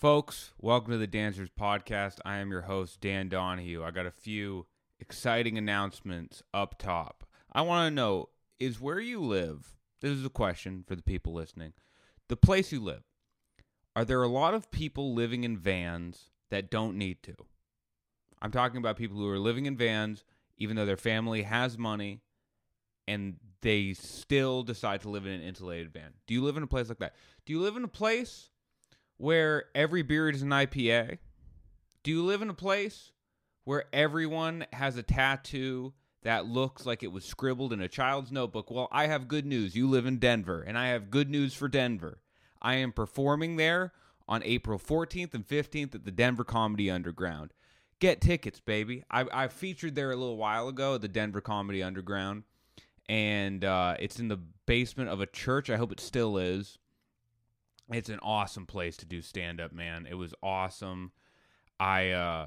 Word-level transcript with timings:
Folks, 0.00 0.54
welcome 0.58 0.92
to 0.92 0.98
the 0.98 1.06
Dancers 1.06 1.50
Podcast. 1.50 2.20
I 2.24 2.38
am 2.38 2.50
your 2.50 2.62
host, 2.62 3.02
Dan 3.02 3.28
Donahue. 3.28 3.84
I 3.84 3.90
got 3.90 4.06
a 4.06 4.10
few 4.10 4.64
exciting 4.98 5.58
announcements 5.58 6.42
up 6.54 6.78
top. 6.78 7.22
I 7.52 7.60
want 7.60 7.90
to 7.90 7.94
know 7.94 8.30
is 8.58 8.80
where 8.80 8.98
you 8.98 9.20
live, 9.20 9.76
this 10.00 10.12
is 10.12 10.24
a 10.24 10.30
question 10.30 10.84
for 10.88 10.96
the 10.96 11.02
people 11.02 11.34
listening, 11.34 11.74
the 12.28 12.36
place 12.36 12.72
you 12.72 12.80
live, 12.80 13.02
are 13.94 14.06
there 14.06 14.22
a 14.22 14.26
lot 14.26 14.54
of 14.54 14.70
people 14.70 15.12
living 15.12 15.44
in 15.44 15.58
vans 15.58 16.30
that 16.48 16.70
don't 16.70 16.96
need 16.96 17.22
to? 17.24 17.34
I'm 18.40 18.52
talking 18.52 18.78
about 18.78 18.96
people 18.96 19.18
who 19.18 19.28
are 19.28 19.38
living 19.38 19.66
in 19.66 19.76
vans 19.76 20.24
even 20.56 20.76
though 20.76 20.86
their 20.86 20.96
family 20.96 21.42
has 21.42 21.76
money 21.76 22.22
and 23.06 23.36
they 23.60 23.92
still 23.92 24.62
decide 24.62 25.02
to 25.02 25.10
live 25.10 25.26
in 25.26 25.32
an 25.32 25.42
insulated 25.42 25.92
van. 25.92 26.14
Do 26.26 26.32
you 26.32 26.42
live 26.42 26.56
in 26.56 26.62
a 26.62 26.66
place 26.66 26.88
like 26.88 27.00
that? 27.00 27.16
Do 27.44 27.52
you 27.52 27.60
live 27.60 27.76
in 27.76 27.84
a 27.84 27.88
place 27.88 28.49
where 29.20 29.66
every 29.74 30.00
beer 30.00 30.30
is 30.30 30.40
an 30.40 30.48
IPA? 30.48 31.18
Do 32.02 32.10
you 32.10 32.24
live 32.24 32.40
in 32.40 32.48
a 32.48 32.54
place 32.54 33.12
where 33.64 33.84
everyone 33.92 34.64
has 34.72 34.96
a 34.96 35.02
tattoo 35.02 35.92
that 36.22 36.46
looks 36.46 36.86
like 36.86 37.02
it 37.02 37.12
was 37.12 37.24
scribbled 37.24 37.74
in 37.74 37.82
a 37.82 37.88
child's 37.88 38.32
notebook? 38.32 38.70
Well, 38.70 38.88
I 38.90 39.08
have 39.08 39.28
good 39.28 39.44
news. 39.44 39.76
You 39.76 39.88
live 39.90 40.06
in 40.06 40.16
Denver, 40.16 40.62
and 40.62 40.78
I 40.78 40.88
have 40.88 41.10
good 41.10 41.28
news 41.28 41.52
for 41.52 41.68
Denver. 41.68 42.22
I 42.62 42.76
am 42.76 42.92
performing 42.92 43.56
there 43.56 43.92
on 44.26 44.42
April 44.42 44.78
14th 44.78 45.34
and 45.34 45.46
15th 45.46 45.94
at 45.94 46.04
the 46.06 46.10
Denver 46.10 46.44
Comedy 46.44 46.90
Underground. 46.90 47.52
Get 47.98 48.22
tickets, 48.22 48.60
baby. 48.60 49.04
I, 49.10 49.26
I 49.30 49.48
featured 49.48 49.96
there 49.96 50.12
a 50.12 50.16
little 50.16 50.38
while 50.38 50.68
ago 50.68 50.94
at 50.94 51.02
the 51.02 51.08
Denver 51.08 51.42
Comedy 51.42 51.82
Underground, 51.82 52.44
and 53.06 53.66
uh, 53.66 53.96
it's 53.98 54.18
in 54.18 54.28
the 54.28 54.40
basement 54.64 55.10
of 55.10 55.20
a 55.20 55.26
church. 55.26 55.68
I 55.68 55.76
hope 55.76 55.92
it 55.92 56.00
still 56.00 56.38
is 56.38 56.78
it's 57.90 58.08
an 58.08 58.20
awesome 58.22 58.66
place 58.66 58.96
to 58.98 59.06
do 59.06 59.20
stand 59.22 59.60
up, 59.60 59.72
man. 59.72 60.06
It 60.08 60.14
was 60.14 60.34
awesome. 60.42 61.12
I 61.78 62.10
uh 62.10 62.46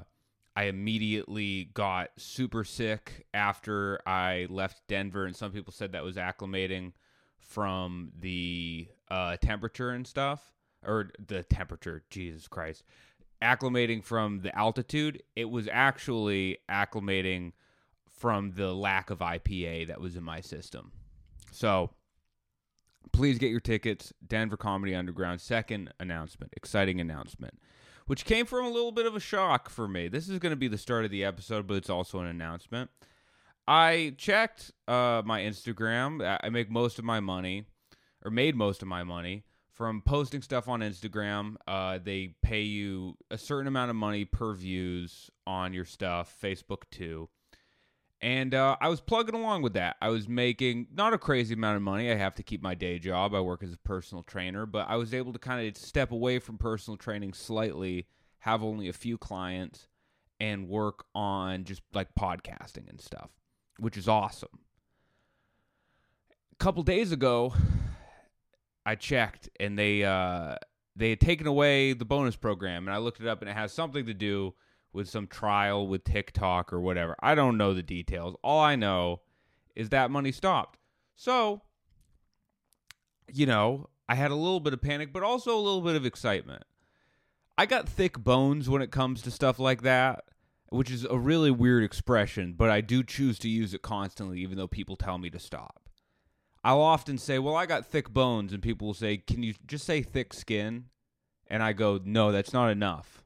I 0.56 0.64
immediately 0.64 1.70
got 1.74 2.10
super 2.16 2.64
sick 2.64 3.26
after 3.34 4.00
I 4.06 4.46
left 4.48 4.82
Denver 4.88 5.26
and 5.26 5.34
some 5.34 5.52
people 5.52 5.72
said 5.72 5.92
that 5.92 6.04
was 6.04 6.16
acclimating 6.16 6.92
from 7.38 8.12
the 8.18 8.88
uh 9.10 9.36
temperature 9.36 9.90
and 9.90 10.06
stuff 10.06 10.52
or 10.86 11.10
the 11.24 11.42
temperature, 11.42 12.04
Jesus 12.10 12.48
Christ. 12.48 12.84
Acclimating 13.42 14.02
from 14.02 14.40
the 14.40 14.56
altitude, 14.56 15.22
it 15.36 15.50
was 15.50 15.68
actually 15.70 16.58
acclimating 16.70 17.52
from 18.08 18.52
the 18.52 18.72
lack 18.72 19.10
of 19.10 19.18
IPA 19.18 19.88
that 19.88 20.00
was 20.00 20.16
in 20.16 20.22
my 20.22 20.40
system. 20.40 20.92
So, 21.50 21.90
please 23.12 23.38
get 23.38 23.50
your 23.50 23.60
tickets. 23.60 24.12
Denver 24.26 24.56
Comedy 24.56 24.94
Underground. 24.94 25.40
Second 25.40 25.92
announcement, 26.00 26.52
exciting 26.56 27.00
announcement, 27.00 27.58
which 28.06 28.24
came 28.24 28.46
from 28.46 28.64
a 28.64 28.70
little 28.70 28.92
bit 28.92 29.06
of 29.06 29.14
a 29.14 29.20
shock 29.20 29.68
for 29.68 29.88
me. 29.88 30.08
This 30.08 30.28
is 30.28 30.38
going 30.38 30.50
to 30.50 30.56
be 30.56 30.68
the 30.68 30.78
start 30.78 31.04
of 31.04 31.10
the 31.10 31.24
episode, 31.24 31.66
but 31.66 31.74
it's 31.74 31.90
also 31.90 32.18
an 32.20 32.26
announcement. 32.26 32.90
I 33.66 34.14
checked 34.18 34.72
uh, 34.86 35.22
my 35.24 35.40
Instagram. 35.40 36.38
I 36.42 36.48
make 36.50 36.70
most 36.70 36.98
of 36.98 37.04
my 37.04 37.20
money, 37.20 37.64
or 38.24 38.30
made 38.30 38.56
most 38.56 38.82
of 38.82 38.88
my 38.88 39.04
money 39.04 39.44
from 39.72 40.02
posting 40.02 40.42
stuff 40.42 40.68
on 40.68 40.80
Instagram. 40.80 41.56
Uh, 41.66 41.98
they 42.02 42.34
pay 42.42 42.62
you 42.62 43.16
a 43.30 43.38
certain 43.38 43.66
amount 43.66 43.90
of 43.90 43.96
money 43.96 44.24
per 44.24 44.52
views 44.54 45.30
on 45.46 45.72
your 45.72 45.84
stuff. 45.84 46.36
Facebook 46.42 46.82
too. 46.90 47.28
And 48.24 48.54
uh, 48.54 48.78
I 48.80 48.88
was 48.88 49.02
plugging 49.02 49.34
along 49.34 49.60
with 49.60 49.74
that. 49.74 49.96
I 50.00 50.08
was 50.08 50.26
making 50.26 50.86
not 50.94 51.12
a 51.12 51.18
crazy 51.18 51.52
amount 51.52 51.76
of 51.76 51.82
money. 51.82 52.10
I 52.10 52.14
have 52.14 52.34
to 52.36 52.42
keep 52.42 52.62
my 52.62 52.74
day 52.74 52.98
job. 52.98 53.34
I 53.34 53.40
work 53.42 53.62
as 53.62 53.74
a 53.74 53.76
personal 53.76 54.22
trainer, 54.22 54.64
but 54.64 54.88
I 54.88 54.96
was 54.96 55.12
able 55.12 55.34
to 55.34 55.38
kind 55.38 55.68
of 55.68 55.76
step 55.76 56.10
away 56.10 56.38
from 56.38 56.56
personal 56.56 56.96
training 56.96 57.34
slightly, 57.34 58.06
have 58.38 58.62
only 58.62 58.88
a 58.88 58.94
few 58.94 59.18
clients, 59.18 59.88
and 60.40 60.70
work 60.70 61.04
on 61.14 61.64
just 61.64 61.82
like 61.92 62.14
podcasting 62.18 62.88
and 62.88 62.98
stuff, 62.98 63.28
which 63.78 63.98
is 63.98 64.08
awesome. 64.08 64.58
A 66.54 66.56
couple 66.56 66.82
days 66.82 67.12
ago, 67.12 67.52
I 68.86 68.94
checked 68.94 69.50
and 69.60 69.78
they 69.78 70.02
uh, 70.02 70.54
they 70.96 71.10
had 71.10 71.20
taken 71.20 71.46
away 71.46 71.92
the 71.92 72.06
bonus 72.06 72.36
program, 72.36 72.88
and 72.88 72.94
I 72.94 73.00
looked 73.00 73.20
it 73.20 73.26
up, 73.26 73.42
and 73.42 73.50
it 73.50 73.54
has 73.54 73.70
something 73.70 74.06
to 74.06 74.14
do 74.14 74.54
with 74.94 75.08
some 75.08 75.26
trial 75.26 75.86
with 75.86 76.04
TikTok 76.04 76.72
or 76.72 76.80
whatever. 76.80 77.16
I 77.20 77.34
don't 77.34 77.58
know 77.58 77.74
the 77.74 77.82
details. 77.82 78.36
All 78.42 78.60
I 78.60 78.76
know 78.76 79.20
is 79.74 79.88
that 79.90 80.10
money 80.10 80.32
stopped. 80.32 80.78
So, 81.16 81.62
you 83.32 83.44
know, 83.44 83.88
I 84.08 84.14
had 84.14 84.30
a 84.30 84.36
little 84.36 84.60
bit 84.60 84.72
of 84.72 84.80
panic, 84.80 85.12
but 85.12 85.22
also 85.22 85.56
a 85.56 85.60
little 85.60 85.80
bit 85.80 85.96
of 85.96 86.06
excitement. 86.06 86.62
I 87.58 87.66
got 87.66 87.88
thick 87.88 88.18
bones 88.18 88.68
when 88.68 88.82
it 88.82 88.90
comes 88.90 89.22
to 89.22 89.30
stuff 89.30 89.58
like 89.58 89.82
that, 89.82 90.24
which 90.70 90.90
is 90.90 91.04
a 91.04 91.18
really 91.18 91.50
weird 91.50 91.84
expression, 91.84 92.54
but 92.56 92.70
I 92.70 92.80
do 92.80 93.02
choose 93.02 93.38
to 93.40 93.48
use 93.48 93.74
it 93.74 93.82
constantly, 93.82 94.40
even 94.40 94.56
though 94.56 94.68
people 94.68 94.96
tell 94.96 95.18
me 95.18 95.30
to 95.30 95.38
stop. 95.38 95.88
I'll 96.62 96.80
often 96.80 97.18
say, 97.18 97.38
Well, 97.38 97.56
I 97.56 97.66
got 97.66 97.86
thick 97.86 98.10
bones, 98.10 98.52
and 98.52 98.62
people 98.62 98.88
will 98.88 98.94
say, 98.94 99.18
Can 99.18 99.42
you 99.42 99.54
just 99.66 99.84
say 99.84 100.02
thick 100.02 100.32
skin? 100.32 100.86
And 101.46 101.62
I 101.62 101.72
go, 101.72 102.00
No, 102.02 102.32
that's 102.32 102.52
not 102.52 102.70
enough. 102.70 103.23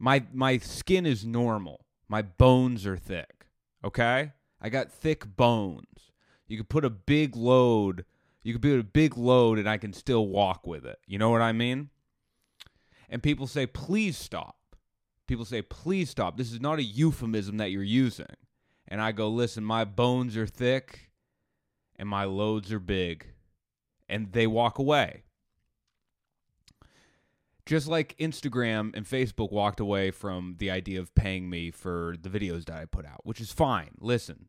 My 0.00 0.24
my 0.32 0.56
skin 0.58 1.04
is 1.04 1.26
normal. 1.26 1.84
My 2.08 2.22
bones 2.22 2.86
are 2.86 2.96
thick. 2.96 3.46
Okay? 3.84 4.32
I 4.60 4.68
got 4.70 4.90
thick 4.90 5.36
bones. 5.36 6.10
You 6.48 6.56
could 6.56 6.70
put 6.70 6.84
a 6.84 6.90
big 6.90 7.36
load, 7.36 8.04
you 8.42 8.54
could 8.54 8.62
put 8.62 8.80
a 8.80 8.82
big 8.82 9.16
load 9.16 9.58
and 9.58 9.68
I 9.68 9.76
can 9.76 9.92
still 9.92 10.26
walk 10.26 10.66
with 10.66 10.86
it. 10.86 10.98
You 11.06 11.18
know 11.18 11.30
what 11.30 11.42
I 11.42 11.52
mean? 11.52 11.90
And 13.08 13.22
people 13.22 13.46
say, 13.46 13.66
"Please 13.66 14.16
stop." 14.16 14.56
People 15.26 15.44
say, 15.44 15.62
"Please 15.62 16.10
stop. 16.10 16.36
This 16.36 16.50
is 16.50 16.60
not 16.60 16.78
a 16.78 16.82
euphemism 16.82 17.58
that 17.58 17.70
you're 17.70 17.82
using." 17.82 18.36
And 18.88 19.00
I 19.00 19.12
go, 19.12 19.28
"Listen, 19.28 19.64
my 19.64 19.84
bones 19.84 20.36
are 20.36 20.46
thick 20.46 21.10
and 21.96 22.08
my 22.08 22.24
loads 22.24 22.72
are 22.72 22.80
big." 22.80 23.34
And 24.08 24.32
they 24.32 24.46
walk 24.46 24.78
away. 24.78 25.24
Just 27.70 27.86
like 27.86 28.16
Instagram 28.18 28.96
and 28.96 29.06
Facebook 29.06 29.52
walked 29.52 29.78
away 29.78 30.10
from 30.10 30.56
the 30.58 30.72
idea 30.72 30.98
of 30.98 31.14
paying 31.14 31.48
me 31.48 31.70
for 31.70 32.16
the 32.20 32.28
videos 32.28 32.64
that 32.64 32.76
I 32.76 32.84
put 32.84 33.06
out, 33.06 33.24
which 33.24 33.40
is 33.40 33.52
fine. 33.52 33.90
Listen, 34.00 34.46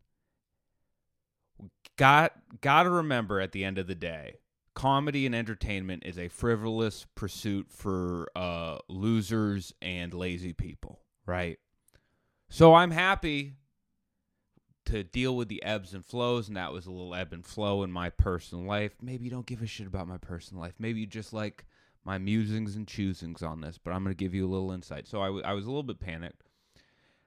got 1.98 2.34
got 2.62 2.82
to 2.82 2.90
remember 2.90 3.40
at 3.40 3.52
the 3.52 3.64
end 3.64 3.78
of 3.78 3.86
the 3.86 3.94
day, 3.94 4.38
comedy 4.74 5.28
and 5.28 5.36
entertainment 5.36 6.02
is 6.04 6.18
a 6.18 6.30
frivolous 6.30 7.06
pursuit 7.14 7.68
for 7.70 8.28
uh, 8.36 8.80
losers 8.90 9.72
and 9.84 10.16
lazy 10.16 10.54
people, 10.54 11.02
right? 11.28 11.60
So 12.50 12.74
I'm 12.74 12.90
happy 12.90 13.54
to 14.86 15.04
deal 15.04 15.36
with 15.36 15.48
the 15.48 15.62
ebbs 15.62 15.94
and 15.94 16.04
flows, 16.04 16.48
and 16.48 16.58
that 16.58 16.74
was 16.74 16.88
a 16.88 16.92
little 16.92 17.14
ebb 17.14 17.34
and 17.34 17.46
flow 17.46 17.84
in 17.84 17.92
my 17.92 18.10
personal 18.10 18.66
life. 18.66 18.96
Maybe 19.00 19.26
you 19.26 19.30
don't 19.30 19.46
give 19.46 19.62
a 19.62 19.68
shit 19.68 19.86
about 19.86 20.08
my 20.08 20.18
personal 20.18 20.64
life. 20.64 20.74
Maybe 20.80 21.02
you 21.02 21.06
just 21.06 21.34
like 21.34 21.66
my 22.04 22.18
musings 22.18 22.76
and 22.76 22.88
choosings 22.88 23.44
on 23.44 23.62
this, 23.62 23.78
but 23.78 23.92
I'm 23.92 24.04
going 24.04 24.16
to 24.16 24.24
give 24.24 24.34
you 24.34 24.46
a 24.46 24.50
little 24.50 24.72
insight. 24.72 25.08
So 25.08 25.22
I, 25.22 25.28
w- 25.28 25.44
I 25.44 25.54
was 25.54 25.66
a 25.66 25.70
little 25.70 25.84
bit 25.84 26.00
panicked. 26.00 26.44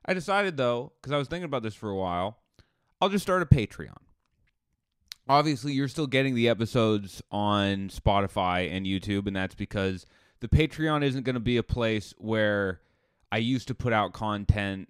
I 0.04 0.14
decided, 0.14 0.56
though, 0.56 0.92
because 1.00 1.12
I 1.12 1.18
was 1.18 1.28
thinking 1.28 1.44
about 1.44 1.62
this 1.62 1.74
for 1.74 1.90
a 1.90 1.96
while, 1.96 2.38
I'll 3.00 3.08
just 3.08 3.22
start 3.22 3.42
a 3.42 3.46
Patreon. 3.46 3.96
Obviously, 5.28 5.72
you're 5.72 5.88
still 5.88 6.06
getting 6.06 6.34
the 6.34 6.48
episodes 6.48 7.22
on 7.30 7.88
Spotify 7.88 8.70
and 8.70 8.84
YouTube, 8.84 9.26
and 9.26 9.36
that's 9.36 9.54
because 9.54 10.04
the 10.40 10.48
Patreon 10.48 11.02
isn't 11.02 11.24
going 11.24 11.34
to 11.34 11.40
be 11.40 11.56
a 11.56 11.62
place 11.62 12.12
where 12.18 12.80
I 13.32 13.38
used 13.38 13.68
to 13.68 13.74
put 13.74 13.92
out 13.92 14.12
content 14.12 14.88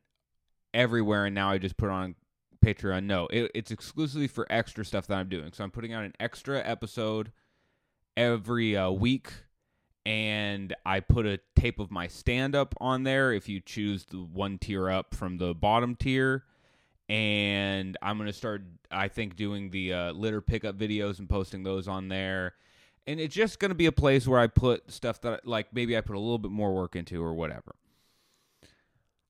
everywhere 0.75 1.25
and 1.25 1.35
now 1.35 1.51
I 1.51 1.59
just 1.59 1.77
put 1.77 1.89
on 1.89 2.17
Patreon. 2.65 3.05
No, 3.05 3.29
it, 3.29 3.51
it's 3.55 3.71
exclusively 3.71 4.27
for 4.27 4.47
extra 4.51 4.85
stuff 4.85 5.07
that 5.07 5.15
I'm 5.15 5.29
doing. 5.29 5.53
So 5.53 5.63
I'm 5.63 5.71
putting 5.71 5.93
out 5.93 6.05
an 6.05 6.15
extra 6.19 6.61
episode 6.63 7.31
every 8.17 8.77
uh, 8.77 8.91
week 8.91 9.33
and 10.07 10.75
I 10.85 11.01
put 11.01 11.27
a 11.27 11.41
tape 11.57 11.79
of 11.79 11.91
my 11.91 12.09
stand 12.09 12.55
up 12.55 12.75
on 12.81 13.05
there 13.05 13.33
if 13.33 13.49
you 13.49 13.61
choose 13.61 14.05
the 14.05 14.19
one 14.19 14.59
tier 14.59 14.91
up 14.91 15.15
from 15.15 15.39
the 15.39 15.55
bottom 15.55 15.95
tier. 15.97 16.45
And 17.09 17.97
I'm 18.01 18.17
going 18.17 18.29
to 18.29 18.33
start, 18.33 18.63
I 18.91 19.09
think, 19.09 19.37
doing 19.37 19.71
the 19.71 19.93
uh, 19.93 20.13
litter 20.13 20.41
pickup 20.41 20.79
videos 20.79 21.19
and 21.19 21.29
posting 21.29 21.63
those 21.63 21.87
on 21.87 22.09
there. 22.09 22.55
And 23.07 23.21
it's 23.21 23.35
just 23.35 23.59
going 23.59 23.71
to 23.71 23.75
be 23.75 23.87
a 23.87 23.93
place 23.93 24.27
where 24.27 24.41
I 24.41 24.47
put 24.47 24.91
stuff 24.91 25.21
that, 25.23 25.47
like, 25.47 25.75
maybe 25.75 25.97
I 25.97 26.01
put 26.01 26.17
a 26.17 26.19
little 26.19 26.39
bit 26.39 26.51
more 26.51 26.75
work 26.75 26.97
into 26.97 27.23
or 27.23 27.35
whatever. 27.35 27.75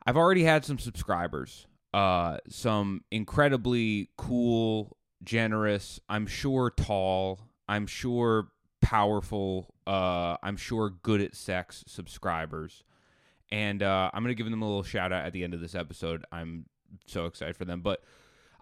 I've 0.07 0.17
already 0.17 0.45
had 0.45 0.65
some 0.65 0.79
subscribers, 0.79 1.67
uh, 1.93 2.39
some 2.49 3.03
incredibly 3.11 4.11
cool, 4.17 4.97
generous, 5.25 5.99
I'm 6.09 6.27
sure 6.27 6.71
tall, 6.71 7.41
I'm 7.69 7.87
sure 7.87 8.49
powerful, 8.85 9.75
uh, 9.87 10.37
I'm 10.43 10.57
sure 10.57 10.91
good 10.91 11.23
at 11.23 11.35
sex 11.35 11.83
subscribers. 11.87 12.85
And 13.51 13.83
uh, 13.83 14.11
I'm 14.13 14.23
going 14.23 14.35
to 14.35 14.41
give 14.41 14.51
them 14.51 14.63
a 14.63 14.67
little 14.67 14.83
shout 14.83 15.13
out 15.13 15.25
at 15.25 15.33
the 15.33 15.43
end 15.43 15.55
of 15.55 15.61
this 15.61 15.75
episode. 15.75 16.25
I'm 16.31 16.67
so 17.07 17.25
excited 17.25 17.57
for 17.57 17.65
them. 17.65 17.81
But 17.81 18.03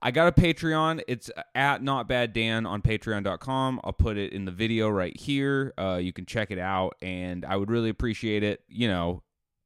I 0.00 0.10
got 0.10 0.28
a 0.28 0.32
Patreon. 0.32 1.02
It's 1.08 1.30
at 1.54 1.82
Not 1.82 2.08
Bad 2.08 2.32
Dan 2.32 2.66
on 2.66 2.82
patreon.com. 2.82 3.80
I'll 3.82 3.92
put 3.92 4.16
it 4.16 4.32
in 4.32 4.44
the 4.44 4.52
video 4.52 4.88
right 4.88 5.18
here. 5.18 5.72
Uh, 5.76 5.98
you 6.00 6.12
can 6.12 6.26
check 6.26 6.50
it 6.50 6.58
out, 6.58 6.96
and 7.02 7.44
I 7.44 7.56
would 7.56 7.70
really 7.70 7.88
appreciate 7.88 8.42
it. 8.42 8.62
You 8.68 8.88
know, 8.88 9.22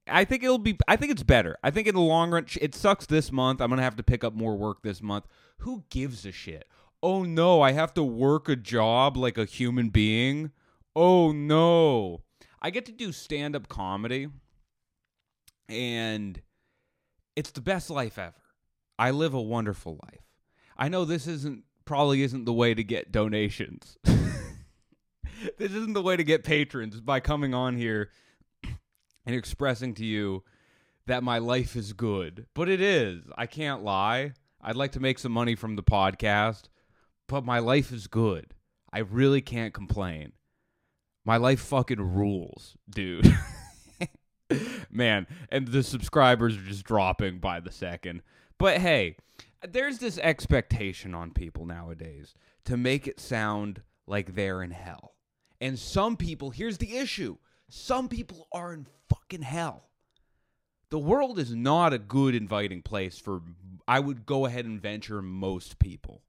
I 0.06 0.24
think 0.24 0.42
it'll 0.42 0.58
be. 0.58 0.78
I 0.86 0.96
think 0.96 1.12
it's 1.12 1.22
better. 1.22 1.56
I 1.62 1.70
think 1.70 1.86
in 1.86 1.94
the 1.94 2.00
long 2.00 2.30
run, 2.30 2.46
it 2.60 2.74
sucks 2.74 3.06
this 3.06 3.32
month. 3.32 3.60
I'm 3.60 3.70
gonna 3.70 3.82
have 3.82 3.96
to 3.96 4.02
pick 4.02 4.24
up 4.24 4.34
more 4.34 4.56
work 4.56 4.82
this 4.82 5.02
month. 5.02 5.26
Who 5.58 5.84
gives 5.90 6.26
a 6.26 6.32
shit? 6.32 6.68
Oh 7.08 7.22
no, 7.22 7.62
I 7.62 7.70
have 7.70 7.94
to 7.94 8.02
work 8.02 8.48
a 8.48 8.56
job 8.56 9.16
like 9.16 9.38
a 9.38 9.44
human 9.44 9.90
being. 9.90 10.50
Oh 10.96 11.30
no, 11.30 12.24
I 12.60 12.70
get 12.70 12.84
to 12.86 12.92
do 12.92 13.12
stand 13.12 13.54
up 13.54 13.68
comedy, 13.68 14.26
and 15.68 16.42
it's 17.36 17.52
the 17.52 17.60
best 17.60 17.90
life 17.90 18.18
ever. 18.18 18.34
I 18.98 19.12
live 19.12 19.34
a 19.34 19.40
wonderful 19.40 20.00
life. 20.02 20.24
I 20.76 20.88
know 20.88 21.04
this 21.04 21.28
isn't 21.28 21.62
probably 21.84 22.22
isn't 22.22 22.44
the 22.44 22.52
way 22.52 22.74
to 22.74 22.82
get 22.82 23.12
donations. 23.12 23.96
this 24.04 25.70
isn't 25.70 25.92
the 25.92 26.02
way 26.02 26.16
to 26.16 26.24
get 26.24 26.42
patrons 26.42 27.00
by 27.00 27.20
coming 27.20 27.54
on 27.54 27.76
here 27.76 28.10
and 29.24 29.36
expressing 29.36 29.94
to 29.94 30.04
you 30.04 30.42
that 31.06 31.22
my 31.22 31.38
life 31.38 31.76
is 31.76 31.92
good. 31.92 32.46
But 32.52 32.68
it 32.68 32.80
is. 32.80 33.22
I 33.38 33.46
can't 33.46 33.84
lie. 33.84 34.32
I'd 34.60 34.74
like 34.74 34.90
to 34.92 35.00
make 35.00 35.20
some 35.20 35.30
money 35.30 35.54
from 35.54 35.76
the 35.76 35.84
podcast, 35.84 36.64
but 37.28 37.44
my 37.44 37.58
life 37.58 37.92
is 37.92 38.06
good. 38.06 38.54
I 38.92 39.00
really 39.00 39.40
can't 39.40 39.74
complain. 39.74 40.32
My 41.24 41.36
life 41.36 41.60
fucking 41.60 42.14
rules, 42.14 42.76
dude. 42.88 43.36
Man, 44.90 45.26
and 45.50 45.68
the 45.68 45.82
subscribers 45.82 46.56
are 46.56 46.62
just 46.62 46.84
dropping 46.84 47.38
by 47.38 47.60
the 47.60 47.72
second. 47.72 48.22
But 48.58 48.78
hey, 48.78 49.16
there's 49.66 49.98
this 49.98 50.18
expectation 50.18 51.14
on 51.14 51.32
people 51.32 51.66
nowadays 51.66 52.34
to 52.64 52.76
make 52.76 53.06
it 53.06 53.20
sound 53.20 53.82
like 54.06 54.34
they're 54.34 54.62
in 54.62 54.70
hell. 54.70 55.14
And 55.60 55.78
some 55.78 56.16
people, 56.16 56.50
here's 56.50 56.78
the 56.78 56.96
issue 56.96 57.38
some 57.68 58.08
people 58.08 58.46
are 58.52 58.72
in 58.72 58.86
fucking 59.08 59.42
hell. 59.42 59.88
The 60.90 60.98
world 60.98 61.38
is 61.38 61.54
not 61.54 61.92
a 61.92 61.98
good 61.98 62.34
inviting 62.34 62.82
place 62.82 63.18
for, 63.18 63.42
I 63.88 63.98
would 63.98 64.24
go 64.24 64.46
ahead 64.46 64.64
and 64.64 64.80
venture, 64.80 65.20
most 65.20 65.80
people. 65.80 66.22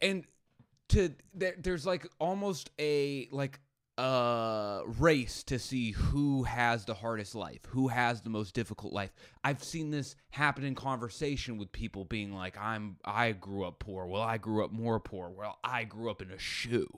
And 0.00 0.24
to 0.90 1.14
there, 1.34 1.54
there's 1.58 1.86
like 1.86 2.06
almost 2.18 2.70
a 2.78 3.28
like 3.30 3.60
a 3.98 4.82
race 4.86 5.42
to 5.44 5.58
see 5.58 5.90
who 5.90 6.44
has 6.44 6.84
the 6.84 6.94
hardest 6.94 7.34
life, 7.34 7.60
who 7.66 7.88
has 7.88 8.20
the 8.20 8.30
most 8.30 8.54
difficult 8.54 8.92
life. 8.92 9.10
I've 9.42 9.62
seen 9.62 9.90
this 9.90 10.14
happen 10.30 10.64
in 10.64 10.74
conversation 10.74 11.58
with 11.58 11.72
people 11.72 12.04
being 12.04 12.32
like, 12.32 12.56
"I'm 12.58 12.96
I 13.04 13.32
grew 13.32 13.64
up 13.64 13.80
poor. 13.80 14.06
Well, 14.06 14.22
I 14.22 14.38
grew 14.38 14.64
up 14.64 14.72
more 14.72 15.00
poor. 15.00 15.30
Well, 15.30 15.58
I 15.64 15.84
grew 15.84 16.10
up 16.10 16.22
in 16.22 16.30
a 16.30 16.38
shoe." 16.38 16.88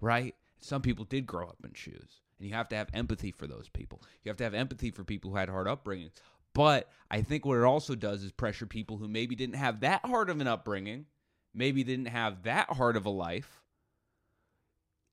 Right? 0.00 0.34
Some 0.60 0.82
people 0.82 1.04
did 1.04 1.26
grow 1.26 1.48
up 1.48 1.58
in 1.64 1.72
shoes. 1.74 2.20
And 2.38 2.48
you 2.48 2.54
have 2.54 2.68
to 2.70 2.76
have 2.76 2.88
empathy 2.92 3.30
for 3.30 3.46
those 3.46 3.68
people. 3.68 4.02
You 4.24 4.30
have 4.30 4.36
to 4.38 4.44
have 4.44 4.54
empathy 4.54 4.90
for 4.90 5.04
people 5.04 5.30
who 5.30 5.36
had 5.36 5.48
hard 5.48 5.66
upbringings. 5.66 6.12
But 6.54 6.88
I 7.10 7.22
think 7.22 7.44
what 7.44 7.58
it 7.58 7.64
also 7.64 7.94
does 7.94 8.22
is 8.22 8.32
pressure 8.32 8.66
people 8.66 8.96
who 8.98 9.08
maybe 9.08 9.34
didn't 9.34 9.56
have 9.56 9.80
that 9.80 10.04
hard 10.04 10.28
of 10.28 10.40
an 10.40 10.46
upbringing, 10.46 11.06
maybe 11.54 11.84
didn't 11.84 12.06
have 12.06 12.42
that 12.44 12.70
hard 12.70 12.96
of 12.96 13.06
a 13.06 13.10
life, 13.10 13.62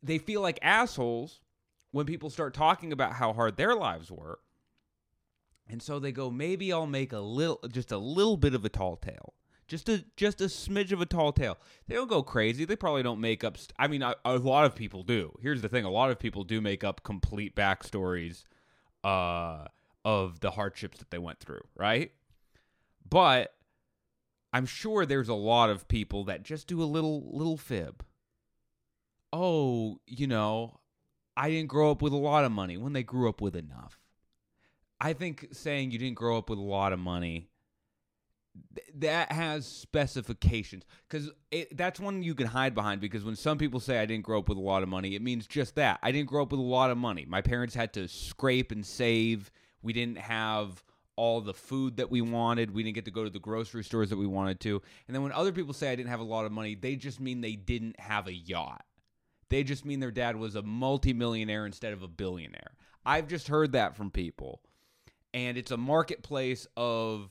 they 0.02 0.18
feel 0.18 0.42
like 0.42 0.60
assholes 0.62 1.42
when 1.92 2.06
people 2.06 2.30
start 2.30 2.54
talking 2.54 2.92
about 2.92 3.14
how 3.14 3.34
hard 3.34 3.58
their 3.58 3.76
lives 3.76 4.12
were. 4.12 4.40
And 5.68 5.82
so 5.82 6.00
they 6.00 6.12
go, 6.12 6.32
maybe 6.32 6.74
I'll 6.74 6.88
make 6.88 7.14
a 7.14 7.20
little, 7.20 7.60
just 7.72 7.92
a 7.92 7.98
little 7.98 8.38
bit 8.38 8.54
of 8.54 8.66
a 8.66 8.70
tall 8.70 8.96
tale. 8.96 9.34
Just 9.68 9.88
a 9.88 10.04
just 10.18 10.42
a 10.42 10.46
smidge 10.46 10.92
of 10.92 11.00
a 11.00 11.06
tall 11.06 11.32
tale. 11.32 11.56
They 11.88 11.94
don't 11.94 12.10
go 12.10 12.24
crazy. 12.24 12.66
They 12.66 12.76
probably 12.76 13.04
don't 13.04 13.22
make 13.22 13.44
up. 13.44 13.56
St- 13.56 13.72
I 13.78 13.88
mean, 13.88 14.02
a, 14.02 14.16
a, 14.26 14.38
lot 14.38 14.66
of 14.66 14.74
people 14.74 15.04
do. 15.04 15.32
Here's 15.44 15.62
the 15.62 15.70
thing: 15.70 15.86
a 15.86 15.92
lot 15.92 16.10
of 16.10 16.18
people 16.18 16.44
do 16.44 16.60
make 16.60 16.84
up 16.84 17.04
complete 17.04 17.56
backstories 17.56 18.46
uh, 19.04 19.66
of 20.04 20.40
the 20.40 20.50
hardships 20.50 20.98
that 20.98 21.12
they 21.12 21.20
went 21.20 21.40
through, 21.40 21.62
right? 21.76 22.12
But 23.08 23.54
I'm 24.52 24.66
sure 24.66 25.06
there's 25.06 25.30
a 25.30 25.34
lot 25.34 25.70
of 25.70 25.88
people 25.88 26.24
that 26.26 26.44
just 26.44 26.68
do 26.68 26.82
a 26.82 26.86
little 26.86 27.30
little 27.32 27.58
fib 27.58 28.04
oh, 29.34 30.00
you 30.08 30.28
know, 30.28 30.80
I 31.36 31.50
didn't 31.50 31.70
grow 31.70 31.92
up 31.92 32.02
with 32.02 32.14
a 32.14 32.18
lot 32.18 32.46
of 32.46 32.52
money 32.52 32.78
when 32.78 32.94
they 32.94 33.04
grew 33.04 33.30
up 33.30 33.42
with 33.42 33.56
enough. 33.56 34.00
I 35.00 35.14
think 35.14 35.48
saying 35.52 35.92
you 35.92 36.00
didn't 36.00 36.18
grow 36.18 36.38
up 36.38 36.50
with 36.50 36.60
a 36.60 36.64
lot 36.64 36.92
of 36.92 37.00
money 37.00 37.50
th- 38.76 38.88
that 38.96 39.32
has 39.32 39.66
specifications 39.66 40.84
because 41.08 41.30
that's 41.72 42.02
one 42.02 42.22
you 42.22 42.36
can 42.36 42.48
hide 42.48 42.76
behind 42.76 43.00
because 43.00 43.24
when 43.24 43.38
some 43.38 43.58
people 43.58 43.80
say 43.80 44.00
I 44.00 44.06
didn't 44.06 44.26
grow 44.26 44.40
up 44.40 44.50
with 44.50 44.58
a 44.58 44.62
lot 44.62 44.84
of 44.84 44.90
money, 44.90 45.16
it 45.16 45.22
means 45.22 45.48
just 45.48 45.76
that. 45.76 46.00
I 46.04 46.12
didn't 46.12 46.28
grow 46.28 46.44
up 46.44 46.52
with 46.52 46.60
a 46.60 46.64
lot 46.64 46.92
of 46.92 46.98
money. 46.98 47.26
My 47.26 47.42
parents 47.42 47.76
had 47.76 47.94
to 47.94 48.10
scrape 48.10 48.74
and 48.74 48.86
save. 48.86 49.52
We 49.82 49.94
didn't 49.94 50.18
have 50.18 50.84
all 51.20 51.42
the 51.42 51.54
food 51.54 51.98
that 51.98 52.10
we 52.10 52.22
wanted. 52.22 52.74
We 52.74 52.82
didn't 52.82 52.96
get 52.96 53.04
to 53.06 53.12
go 53.12 53.26
to 53.26 53.30
the 53.30 53.40
grocery 53.40 53.84
stores 53.84 54.10
that 54.10 54.18
we 54.18 54.26
wanted 54.26 54.62
to. 54.62 54.82
And 55.06 55.14
then 55.14 55.22
when 55.22 55.34
other 55.34 55.52
people 55.52 55.74
say 55.74 55.92
I 55.92 55.96
didn't 55.96 56.10
have 56.10 56.22
a 56.22 56.24
lot 56.24 56.46
of 56.46 56.54
money, 56.54 56.76
they 56.76 56.96
just 56.96 57.20
mean 57.20 57.42
they 57.42 57.58
didn't 57.58 58.00
have 58.00 58.28
a 58.28 58.34
yacht. 58.34 58.86
They 59.50 59.64
just 59.64 59.84
mean 59.84 60.00
their 60.00 60.12
dad 60.12 60.38
was 60.38 60.56
a 60.56 60.62
multimillionaire 60.62 61.66
instead 61.66 61.92
of 61.92 62.04
a 62.04 62.08
billionaire. 62.08 62.72
I've 63.06 63.28
just 63.28 63.50
heard 63.50 63.74
that 63.74 63.98
from 63.98 64.12
people. 64.12 64.62
And 65.34 65.58
it's 65.58 65.72
a 65.72 65.78
marketplace 65.78 66.68
of 66.78 67.30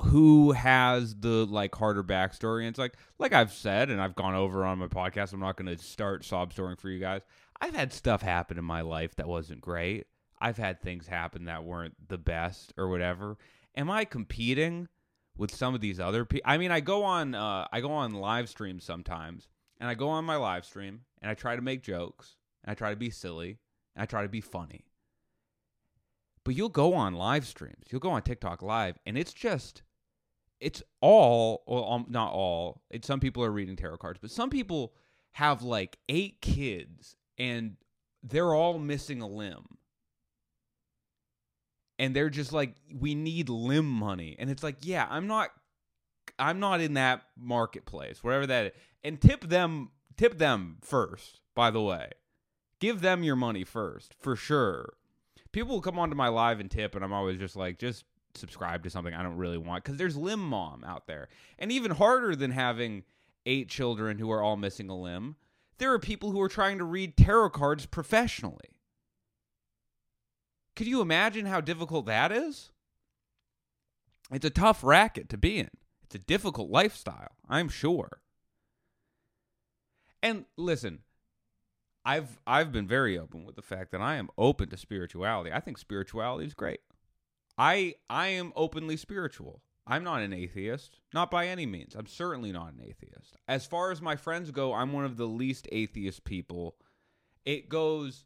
who 0.00 0.52
has 0.52 1.16
the 1.16 1.44
like 1.44 1.74
harder 1.74 2.02
backstory. 2.02 2.60
And 2.60 2.68
it's 2.68 2.78
like 2.78 2.94
like 3.18 3.34
I've 3.34 3.52
said 3.52 3.90
and 3.90 4.00
I've 4.00 4.16
gone 4.16 4.34
over 4.34 4.64
on 4.64 4.78
my 4.78 4.86
podcast. 4.86 5.34
I'm 5.34 5.40
not 5.40 5.58
gonna 5.58 5.76
start 5.76 6.24
sob 6.24 6.54
storing 6.54 6.76
for 6.76 6.88
you 6.88 6.98
guys. 6.98 7.20
I've 7.60 7.76
had 7.76 7.92
stuff 7.92 8.22
happen 8.22 8.56
in 8.56 8.64
my 8.64 8.80
life 8.80 9.16
that 9.16 9.28
wasn't 9.28 9.60
great. 9.60 10.06
I've 10.38 10.58
had 10.58 10.80
things 10.80 11.06
happen 11.06 11.44
that 11.44 11.64
weren't 11.64 12.08
the 12.08 12.18
best 12.18 12.72
or 12.76 12.88
whatever. 12.88 13.38
Am 13.74 13.90
I 13.90 14.04
competing 14.04 14.88
with 15.36 15.54
some 15.54 15.74
of 15.74 15.80
these 15.80 16.00
other 16.00 16.24
people? 16.24 16.50
I 16.50 16.58
mean, 16.58 16.70
I 16.70 16.80
go 16.80 17.04
on 17.04 17.34
uh, 17.34 17.66
I 17.72 17.80
go 17.80 17.92
on 17.92 18.14
live 18.14 18.48
streams 18.48 18.84
sometimes, 18.84 19.48
and 19.78 19.88
I 19.88 19.94
go 19.94 20.08
on 20.08 20.24
my 20.24 20.36
live 20.36 20.64
stream, 20.64 21.02
and 21.20 21.30
I 21.30 21.34
try 21.34 21.56
to 21.56 21.62
make 21.62 21.82
jokes 21.82 22.36
and 22.62 22.70
I 22.70 22.74
try 22.74 22.90
to 22.90 22.96
be 22.96 23.10
silly 23.10 23.58
and 23.94 24.02
I 24.02 24.06
try 24.06 24.22
to 24.22 24.28
be 24.28 24.40
funny. 24.40 24.84
But 26.44 26.54
you'll 26.54 26.68
go 26.68 26.94
on 26.94 27.14
live 27.14 27.46
streams, 27.46 27.86
you'll 27.90 28.00
go 28.00 28.10
on 28.10 28.22
TikTok 28.22 28.62
live, 28.62 28.98
and 29.04 29.18
it's 29.18 29.32
just, 29.32 29.82
it's 30.60 30.82
all, 31.00 31.64
well, 31.66 31.90
um, 31.90 32.06
not 32.08 32.32
all. 32.32 32.82
It's 32.90 33.06
some 33.06 33.18
people 33.20 33.42
are 33.42 33.50
reading 33.50 33.74
tarot 33.74 33.96
cards, 33.96 34.20
but 34.20 34.30
some 34.30 34.50
people 34.50 34.94
have 35.32 35.62
like 35.62 35.98
eight 36.08 36.40
kids 36.40 37.16
and 37.36 37.76
they're 38.22 38.54
all 38.54 38.78
missing 38.78 39.20
a 39.20 39.26
limb. 39.26 39.78
And 41.98 42.14
they're 42.14 42.30
just 42.30 42.52
like, 42.52 42.74
we 42.92 43.14
need 43.14 43.48
limb 43.48 43.88
money. 43.88 44.36
And 44.38 44.50
it's 44.50 44.62
like, 44.62 44.76
yeah, 44.82 45.06
I'm 45.08 45.26
not 45.26 45.50
I'm 46.38 46.60
not 46.60 46.80
in 46.80 46.94
that 46.94 47.22
marketplace, 47.38 48.22
whatever 48.22 48.46
that 48.46 48.66
is. 48.66 48.72
And 49.02 49.20
tip 49.20 49.48
them 49.48 49.90
tip 50.16 50.38
them 50.38 50.78
first, 50.82 51.40
by 51.54 51.70
the 51.70 51.82
way. 51.82 52.10
Give 52.80 53.00
them 53.00 53.22
your 53.22 53.36
money 53.36 53.64
first, 53.64 54.14
for 54.18 54.36
sure. 54.36 54.94
People 55.52 55.74
will 55.74 55.82
come 55.82 55.98
onto 55.98 56.14
my 56.14 56.28
live 56.28 56.60
and 56.60 56.70
tip, 56.70 56.94
and 56.94 57.02
I'm 57.02 57.12
always 57.12 57.38
just 57.38 57.56
like, 57.56 57.78
just 57.78 58.04
subscribe 58.34 58.82
to 58.84 58.90
something 58.90 59.14
I 59.14 59.22
don't 59.22 59.38
really 59.38 59.56
want 59.56 59.82
because 59.82 59.96
there's 59.96 60.16
limb 60.16 60.40
mom 60.40 60.84
out 60.84 61.06
there. 61.06 61.28
And 61.58 61.72
even 61.72 61.92
harder 61.92 62.36
than 62.36 62.50
having 62.50 63.04
eight 63.46 63.68
children 63.68 64.18
who 64.18 64.30
are 64.30 64.42
all 64.42 64.56
missing 64.56 64.90
a 64.90 64.96
limb, 64.96 65.36
there 65.78 65.92
are 65.92 65.98
people 65.98 66.32
who 66.32 66.40
are 66.40 66.48
trying 66.48 66.78
to 66.78 66.84
read 66.84 67.16
tarot 67.16 67.50
cards 67.50 67.86
professionally. 67.86 68.75
Could 70.76 70.86
you 70.86 71.00
imagine 71.00 71.46
how 71.46 71.60
difficult 71.60 72.06
that 72.06 72.30
is? 72.30 72.70
It's 74.30 74.44
a 74.44 74.50
tough 74.50 74.84
racket 74.84 75.28
to 75.30 75.38
be 75.38 75.58
in. 75.58 75.70
It's 76.04 76.14
a 76.14 76.18
difficult 76.18 76.70
lifestyle, 76.70 77.32
I'm 77.48 77.68
sure. 77.68 78.20
And 80.22 80.44
listen, 80.56 81.00
I've 82.04 82.38
I've 82.46 82.72
been 82.72 82.86
very 82.86 83.18
open 83.18 83.44
with 83.44 83.56
the 83.56 83.62
fact 83.62 83.90
that 83.92 84.00
I 84.00 84.16
am 84.16 84.30
open 84.38 84.68
to 84.68 84.76
spirituality. 84.76 85.52
I 85.52 85.60
think 85.60 85.78
spirituality 85.78 86.46
is 86.46 86.54
great. 86.54 86.80
I 87.58 87.94
I 88.10 88.28
am 88.28 88.52
openly 88.54 88.96
spiritual. 88.96 89.62
I'm 89.86 90.04
not 90.04 90.22
an 90.22 90.32
atheist, 90.32 90.98
not 91.14 91.30
by 91.30 91.46
any 91.46 91.64
means. 91.64 91.94
I'm 91.94 92.06
certainly 92.06 92.52
not 92.52 92.72
an 92.72 92.80
atheist. 92.82 93.36
As 93.46 93.66
far 93.66 93.92
as 93.92 94.02
my 94.02 94.16
friends 94.16 94.50
go, 94.50 94.72
I'm 94.72 94.92
one 94.92 95.04
of 95.04 95.16
the 95.16 95.28
least 95.28 95.68
atheist 95.70 96.24
people. 96.24 96.76
It 97.44 97.68
goes 97.68 98.24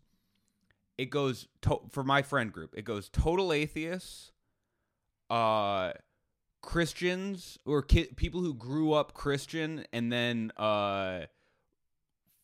it 1.00 1.08
goes 1.08 1.48
to, 1.62 1.80
for 1.90 2.04
my 2.04 2.20
friend 2.20 2.52
group. 2.52 2.74
It 2.76 2.84
goes 2.84 3.08
total 3.08 3.52
atheists, 3.52 4.32
uh 5.30 5.92
Christians 6.60 7.58
or 7.64 7.80
ki- 7.80 8.12
people 8.16 8.42
who 8.42 8.52
grew 8.52 8.92
up 8.92 9.14
Christian 9.14 9.86
and 9.92 10.12
then 10.12 10.52
uh 10.58 11.22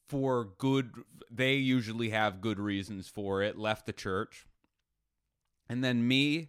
for 0.08 0.52
good 0.56 0.92
they 1.30 1.54
usually 1.54 2.10
have 2.10 2.40
good 2.40 2.58
reasons 2.58 3.08
for 3.08 3.42
it 3.42 3.58
left 3.58 3.84
the 3.84 3.92
church 3.92 4.46
and 5.68 5.84
then 5.84 6.06
me 6.06 6.48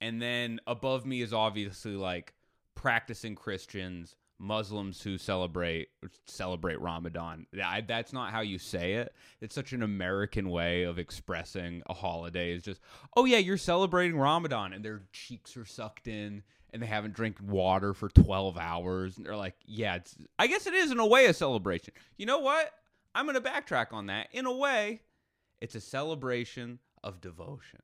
and 0.00 0.20
then 0.20 0.58
above 0.66 1.06
me 1.06 1.22
is 1.22 1.32
obviously 1.32 1.92
like 1.94 2.34
practicing 2.74 3.34
Christians, 3.34 4.16
Muslims 4.38 5.00
who 5.02 5.16
celebrate 5.16 5.88
celebrate 6.26 6.80
Ramadan. 6.80 7.46
I, 7.62 7.80
that's 7.80 8.12
not 8.12 8.32
how 8.32 8.40
you 8.40 8.58
say 8.58 8.94
it. 8.94 9.14
It's 9.40 9.54
such 9.54 9.72
an 9.72 9.82
American 9.82 10.50
way 10.50 10.82
of 10.82 10.98
expressing 10.98 11.82
a 11.86 11.94
holiday. 11.94 12.52
Is 12.52 12.62
just, 12.62 12.80
oh 13.16 13.24
yeah, 13.24 13.38
you're 13.38 13.56
celebrating 13.56 14.18
Ramadan, 14.18 14.72
and 14.72 14.84
their 14.84 15.02
cheeks 15.12 15.56
are 15.56 15.64
sucked 15.64 16.08
in, 16.08 16.42
and 16.72 16.82
they 16.82 16.86
haven't 16.86 17.14
drank 17.14 17.36
water 17.40 17.94
for 17.94 18.08
twelve 18.08 18.58
hours, 18.58 19.16
and 19.16 19.26
they're 19.26 19.36
like, 19.36 19.54
yeah, 19.64 19.96
it's. 19.96 20.16
I 20.38 20.46
guess 20.46 20.66
it 20.66 20.74
is 20.74 20.90
in 20.90 20.98
a 20.98 21.06
way 21.06 21.26
a 21.26 21.34
celebration. 21.34 21.94
You 22.16 22.26
know 22.26 22.40
what? 22.40 22.70
I'm 23.14 23.26
gonna 23.26 23.40
backtrack 23.40 23.92
on 23.92 24.06
that. 24.06 24.28
In 24.32 24.46
a 24.46 24.52
way, 24.52 25.00
it's 25.60 25.74
a 25.74 25.80
celebration 25.80 26.80
of 27.02 27.20
devotion. 27.20 27.80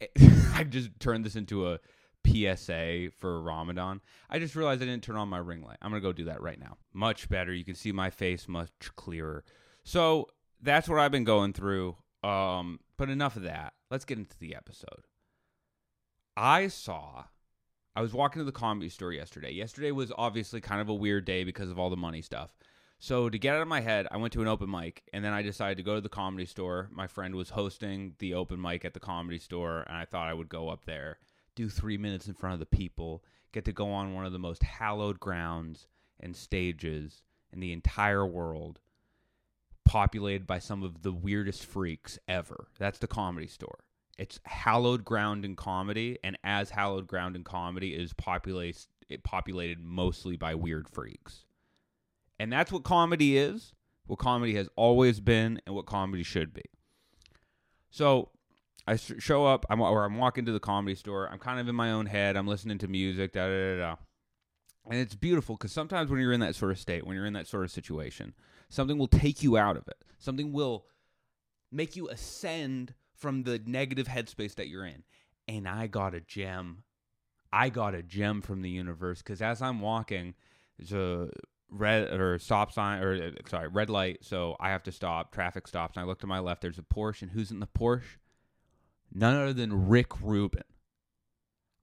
I've 0.54 0.70
just 0.70 0.90
turned 1.00 1.24
this 1.24 1.36
into 1.36 1.68
a 1.68 1.80
PSA 2.28 3.10
for 3.18 3.40
Ramadan. 3.40 4.00
I 4.28 4.38
just 4.38 4.54
realized 4.54 4.82
I 4.82 4.86
didn't 4.86 5.02
turn 5.02 5.16
on 5.16 5.28
my 5.28 5.38
ring 5.38 5.62
light. 5.62 5.78
I'm 5.82 5.90
going 5.90 6.02
to 6.02 6.08
go 6.08 6.12
do 6.12 6.24
that 6.24 6.42
right 6.42 6.58
now. 6.58 6.76
Much 6.92 7.28
better. 7.28 7.52
You 7.52 7.64
can 7.64 7.74
see 7.74 7.92
my 7.92 8.10
face 8.10 8.48
much 8.48 8.70
clearer. 8.96 9.44
So 9.84 10.28
that's 10.60 10.88
what 10.88 10.98
I've 10.98 11.12
been 11.12 11.24
going 11.24 11.52
through. 11.52 11.96
Um, 12.22 12.80
but 12.96 13.10
enough 13.10 13.36
of 13.36 13.42
that. 13.42 13.74
Let's 13.90 14.04
get 14.04 14.18
into 14.18 14.38
the 14.38 14.54
episode. 14.54 15.06
I 16.36 16.68
saw, 16.68 17.24
I 17.96 18.02
was 18.02 18.12
walking 18.12 18.40
to 18.40 18.44
the 18.44 18.52
comedy 18.52 18.88
store 18.88 19.12
yesterday. 19.12 19.52
Yesterday 19.52 19.92
was 19.92 20.12
obviously 20.16 20.60
kind 20.60 20.80
of 20.80 20.88
a 20.88 20.94
weird 20.94 21.24
day 21.24 21.44
because 21.44 21.70
of 21.70 21.78
all 21.78 21.90
the 21.90 21.96
money 21.96 22.22
stuff. 22.22 22.56
So 23.00 23.28
to 23.28 23.38
get 23.38 23.54
out 23.54 23.62
of 23.62 23.68
my 23.68 23.80
head, 23.80 24.08
I 24.10 24.16
went 24.16 24.32
to 24.32 24.42
an 24.42 24.48
open 24.48 24.68
mic 24.70 25.04
and 25.12 25.24
then 25.24 25.32
I 25.32 25.42
decided 25.42 25.76
to 25.76 25.84
go 25.84 25.94
to 25.94 26.00
the 26.00 26.08
comedy 26.08 26.46
store. 26.46 26.88
My 26.90 27.06
friend 27.06 27.34
was 27.34 27.50
hosting 27.50 28.14
the 28.18 28.34
open 28.34 28.60
mic 28.60 28.84
at 28.84 28.92
the 28.92 29.00
comedy 29.00 29.38
store 29.38 29.84
and 29.86 29.96
I 29.96 30.04
thought 30.04 30.28
I 30.28 30.34
would 30.34 30.48
go 30.48 30.68
up 30.68 30.84
there 30.84 31.18
do 31.58 31.68
three 31.68 31.98
minutes 31.98 32.28
in 32.28 32.34
front 32.34 32.54
of 32.54 32.60
the 32.60 32.66
people, 32.66 33.24
get 33.52 33.64
to 33.64 33.72
go 33.72 33.90
on 33.90 34.14
one 34.14 34.24
of 34.24 34.32
the 34.32 34.38
most 34.38 34.62
hallowed 34.62 35.18
grounds 35.18 35.88
and 36.20 36.36
stages 36.36 37.22
in 37.52 37.58
the 37.58 37.72
entire 37.72 38.24
world, 38.24 38.78
populated 39.84 40.46
by 40.46 40.60
some 40.60 40.84
of 40.84 41.02
the 41.02 41.10
weirdest 41.10 41.66
freaks 41.66 42.16
ever. 42.28 42.68
That's 42.78 43.00
the 43.00 43.08
comedy 43.08 43.48
store. 43.48 43.80
It's 44.16 44.38
hallowed 44.44 45.04
ground 45.04 45.44
in 45.44 45.56
comedy, 45.56 46.18
and 46.22 46.38
as 46.44 46.70
hallowed 46.70 47.08
ground 47.08 47.34
in 47.34 47.42
comedy 47.42 47.92
is 47.92 48.12
populated, 48.12 48.86
populated 49.24 49.80
mostly 49.80 50.36
by 50.36 50.54
weird 50.54 50.88
freaks. 50.88 51.44
And 52.38 52.52
that's 52.52 52.70
what 52.70 52.84
comedy 52.84 53.36
is, 53.36 53.74
what 54.06 54.20
comedy 54.20 54.54
has 54.54 54.68
always 54.76 55.18
been, 55.18 55.60
and 55.66 55.74
what 55.74 55.86
comedy 55.86 56.22
should 56.22 56.54
be. 56.54 56.64
So 57.90 58.30
I 58.88 58.96
show 58.96 59.44
up, 59.44 59.66
I'm 59.68 59.82
or 59.82 60.04
I'm 60.04 60.16
walking 60.16 60.46
to 60.46 60.52
the 60.52 60.60
comedy 60.60 60.94
store. 60.94 61.28
I'm 61.30 61.38
kind 61.38 61.60
of 61.60 61.68
in 61.68 61.74
my 61.74 61.90
own 61.90 62.06
head. 62.06 62.36
I'm 62.36 62.46
listening 62.46 62.78
to 62.78 62.88
music, 62.88 63.32
da 63.32 63.46
da 63.46 63.74
da 63.74 63.78
da. 63.78 63.96
And 64.90 64.98
it's 64.98 65.14
beautiful 65.14 65.56
because 65.56 65.72
sometimes 65.72 66.10
when 66.10 66.20
you're 66.20 66.32
in 66.32 66.40
that 66.40 66.54
sort 66.54 66.70
of 66.70 66.78
state, 66.78 67.06
when 67.06 67.14
you're 67.14 67.26
in 67.26 67.34
that 67.34 67.46
sort 67.46 67.64
of 67.64 67.70
situation, 67.70 68.32
something 68.70 68.96
will 68.96 69.06
take 69.06 69.42
you 69.42 69.58
out 69.58 69.76
of 69.76 69.86
it. 69.88 69.98
Something 70.18 70.52
will 70.52 70.86
make 71.70 71.96
you 71.96 72.08
ascend 72.08 72.94
from 73.14 73.42
the 73.42 73.60
negative 73.66 74.08
headspace 74.08 74.54
that 74.54 74.68
you're 74.68 74.86
in. 74.86 75.02
And 75.46 75.68
I 75.68 75.86
got 75.86 76.14
a 76.14 76.20
gem. 76.20 76.84
I 77.52 77.68
got 77.68 77.94
a 77.94 78.02
gem 78.02 78.40
from 78.40 78.62
the 78.62 78.70
universe 78.70 79.18
because 79.18 79.42
as 79.42 79.60
I'm 79.60 79.80
walking, 79.80 80.34
there's 80.78 80.92
a 80.92 81.28
red 81.70 82.18
or 82.18 82.38
stop 82.38 82.72
sign 82.72 83.02
or 83.02 83.12
uh, 83.14 83.30
sorry, 83.50 83.68
red 83.68 83.90
light. 83.90 84.18
So 84.22 84.56
I 84.58 84.70
have 84.70 84.84
to 84.84 84.92
stop. 84.92 85.32
Traffic 85.32 85.68
stops. 85.68 85.96
And 85.96 86.04
I 86.04 86.06
look 86.06 86.20
to 86.20 86.26
my 86.26 86.38
left. 86.38 86.62
There's 86.62 86.78
a 86.78 86.82
Porsche. 86.82 87.22
And 87.22 87.32
who's 87.32 87.50
in 87.50 87.60
the 87.60 87.66
Porsche? 87.66 88.16
None 89.12 89.36
other 89.36 89.52
than 89.52 89.88
Rick 89.88 90.20
Rubin. 90.20 90.64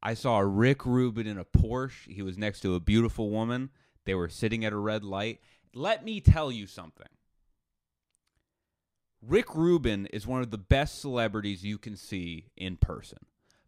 I 0.01 0.13
saw 0.13 0.39
Rick 0.39 0.85
Rubin 0.85 1.25
in 1.25 1.37
a 1.37 1.45
Porsche. 1.45 2.07
He 2.07 2.21
was 2.21 2.37
next 2.37 2.59
to 2.61 2.75
a 2.75 2.79
beautiful 2.79 3.29
woman. 3.29 3.71
They 4.05 4.13
were 4.13 4.29
sitting 4.29 4.63
at 4.63 4.73
a 4.73 4.77
red 4.77 5.03
light. 5.03 5.39
Let 5.73 6.05
me 6.05 6.21
tell 6.21 6.51
you 6.51 6.67
something. 6.67 7.07
Rick 9.21 9.55
Rubin 9.55 10.05
is 10.07 10.27
one 10.27 10.41
of 10.41 10.51
the 10.51 10.57
best 10.57 11.01
celebrities 11.01 11.65
you 11.65 11.79
can 11.79 11.95
see 11.97 12.51
in 12.55 12.77
person. 12.77 13.17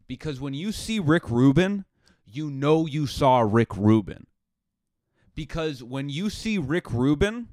Because 0.08 0.40
when 0.40 0.54
you 0.54 0.72
see 0.72 1.00
Rick 1.00 1.30
Rubin, 1.30 1.86
you 2.26 2.52
know 2.52 2.86
you 2.86 3.08
saw 3.08 3.40
Rick 3.40 3.76
Rubin. 3.76 4.28
Because 5.34 5.84
when 5.84 6.10
you 6.10 6.30
see 6.30 6.58
Rick 6.58 6.92
Rubin, 6.92 7.48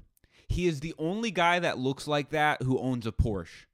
he 0.47 0.67
is 0.67 0.79
the 0.79 0.93
only 0.99 1.31
guy 1.31 1.59
that 1.59 1.79
looks 1.79 2.07
like 2.07 2.29
that 2.29 2.61
who 2.61 2.79
owns 2.79 3.07
a 3.07 3.11
Porsche. 3.11 3.65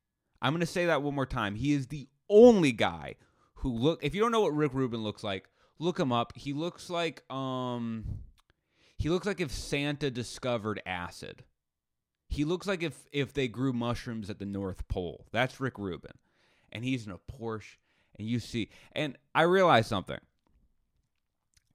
I'm 0.41 0.53
going 0.53 0.61
to 0.61 0.65
say 0.65 0.85
that 0.85 1.03
one 1.03 1.15
more 1.15 1.25
time. 1.25 1.55
He 1.55 1.73
is 1.73 1.88
the 1.88 2.07
only 2.31 2.71
guy 2.71 3.15
who 3.55 3.71
look. 3.71 4.03
If 4.03 4.15
you 4.15 4.21
don't 4.21 4.31
know 4.31 4.41
what 4.41 4.55
Rick 4.55 4.73
Rubin 4.73 5.03
looks 5.03 5.23
like, 5.23 5.50
look 5.77 6.00
him 6.00 6.11
up. 6.11 6.33
He 6.35 6.53
looks 6.53 6.89
like 6.89 7.29
um, 7.31 8.05
he 8.97 9.09
looks 9.09 9.27
like 9.27 9.41
if 9.41 9.51
Santa 9.51 10.09
discovered 10.09 10.81
acid. 10.85 11.43
He 12.27 12.45
looks 12.45 12.65
like 12.65 12.81
if 12.81 13.07
if 13.11 13.33
they 13.33 13.47
grew 13.47 13.73
mushrooms 13.73 14.29
at 14.29 14.39
the 14.39 14.45
North 14.45 14.88
Pole. 14.88 15.25
That's 15.31 15.59
Rick 15.59 15.77
Rubin, 15.77 16.13
and 16.71 16.85
he's 16.85 17.05
in 17.05 17.11
a 17.11 17.17
Porsche. 17.17 17.77
And 18.17 18.27
you 18.27 18.39
see, 18.39 18.69
and 18.93 19.17
I 19.35 19.43
realize 19.43 19.88
something. 19.88 20.19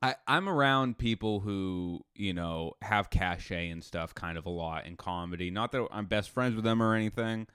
I, 0.02 0.14
I'm 0.26 0.48
around 0.48 0.98
people 0.98 1.40
who, 1.40 2.04
you 2.14 2.34
know, 2.34 2.74
have 2.82 3.10
cachet 3.10 3.70
and 3.70 3.82
stuff 3.82 4.14
kind 4.14 4.36
of 4.36 4.46
a 4.46 4.50
lot 4.50 4.86
in 4.86 4.96
comedy. 4.96 5.50
Not 5.50 5.72
that 5.72 5.88
I'm 5.90 6.06
best 6.06 6.30
friends 6.30 6.54
with 6.54 6.64
them 6.64 6.82
or 6.82 6.94
anything, 6.94 7.46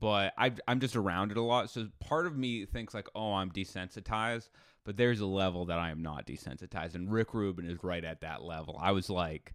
but 0.00 0.32
I, 0.36 0.52
I'm 0.66 0.80
just 0.80 0.96
around 0.96 1.30
it 1.30 1.36
a 1.36 1.42
lot. 1.42 1.70
So 1.70 1.88
part 2.00 2.26
of 2.26 2.36
me 2.36 2.64
thinks 2.64 2.94
like, 2.94 3.08
oh, 3.14 3.34
I'm 3.34 3.50
desensitized, 3.50 4.48
but 4.84 4.96
there's 4.96 5.20
a 5.20 5.26
level 5.26 5.66
that 5.66 5.78
I 5.78 5.90
am 5.90 6.02
not 6.02 6.26
desensitized, 6.26 6.94
and 6.94 7.12
Rick 7.12 7.34
Rubin 7.34 7.66
is 7.66 7.84
right 7.84 8.04
at 8.04 8.22
that 8.22 8.42
level. 8.42 8.78
I 8.80 8.92
was 8.92 9.10
like, 9.10 9.54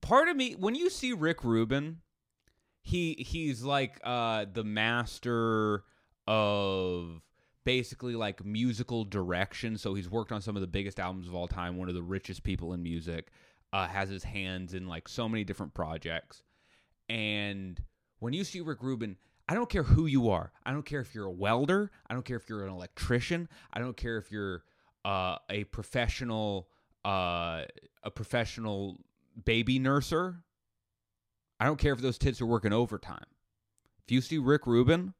part 0.00 0.28
of 0.28 0.36
me 0.36 0.54
when 0.54 0.74
you 0.74 0.90
see 0.90 1.12
Rick 1.12 1.44
Rubin, 1.44 1.98
he 2.80 3.14
he's 3.14 3.62
like 3.62 4.00
uh, 4.02 4.46
the 4.50 4.64
master 4.64 5.84
of 6.26 7.20
basically 7.64 8.16
like 8.16 8.44
musical 8.44 9.04
direction. 9.04 9.76
So 9.76 9.94
he's 9.94 10.10
worked 10.10 10.32
on 10.32 10.40
some 10.40 10.56
of 10.56 10.62
the 10.62 10.66
biggest 10.66 10.98
albums 10.98 11.28
of 11.28 11.34
all 11.34 11.46
time. 11.46 11.76
One 11.76 11.88
of 11.88 11.94
the 11.94 12.02
richest 12.02 12.42
people 12.42 12.72
in 12.72 12.82
music. 12.82 13.30
Uh, 13.74 13.88
has 13.88 14.10
his 14.10 14.22
hands 14.22 14.74
in 14.74 14.86
like 14.86 15.08
so 15.08 15.26
many 15.26 15.44
different 15.44 15.72
projects, 15.72 16.42
and 17.08 17.82
when 18.18 18.34
you 18.34 18.44
see 18.44 18.60
Rick 18.60 18.82
Rubin, 18.82 19.16
I 19.52 19.54
don't 19.54 19.68
care 19.68 19.82
who 19.82 20.06
you 20.06 20.30
are. 20.30 20.50
I 20.64 20.72
don't 20.72 20.86
care 20.86 21.00
if 21.00 21.14
you're 21.14 21.26
a 21.26 21.30
welder. 21.30 21.90
I 22.08 22.14
don't 22.14 22.24
care 22.24 22.38
if 22.38 22.48
you're 22.48 22.64
an 22.64 22.72
electrician. 22.72 23.50
I 23.70 23.80
don't 23.80 23.94
care 23.94 24.16
if 24.16 24.32
you're 24.32 24.64
uh, 25.04 25.36
a 25.50 25.64
professional 25.64 26.68
uh, 27.04 27.64
a 28.02 28.10
professional 28.10 28.96
baby 29.44 29.78
nurser. 29.78 30.36
I 31.60 31.66
don't 31.66 31.78
care 31.78 31.92
if 31.92 32.00
those 32.00 32.16
tits 32.16 32.40
are 32.40 32.46
working 32.46 32.72
overtime. 32.72 33.26
If 34.06 34.10
you 34.10 34.22
see 34.22 34.38
Rick 34.38 34.66
Rubin, 34.66 35.12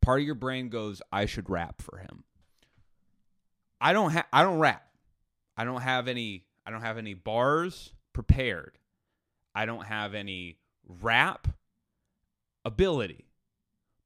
part 0.00 0.20
of 0.20 0.24
your 0.24 0.34
brain 0.34 0.70
goes, 0.70 1.02
"I 1.12 1.26
should 1.26 1.50
rap 1.50 1.82
for 1.82 1.98
him." 1.98 2.24
I 3.78 3.92
don't. 3.92 4.16
I 4.32 4.42
don't 4.42 4.58
rap. 4.58 4.86
I 5.54 5.64
don't 5.64 5.82
have 5.82 6.08
any. 6.08 6.46
I 6.64 6.70
don't 6.70 6.80
have 6.80 6.96
any 6.96 7.12
bars 7.12 7.92
prepared. 8.14 8.78
I 9.54 9.66
don't 9.66 9.84
have 9.84 10.14
any 10.14 10.56
rap 10.88 11.48
ability. 12.64 13.26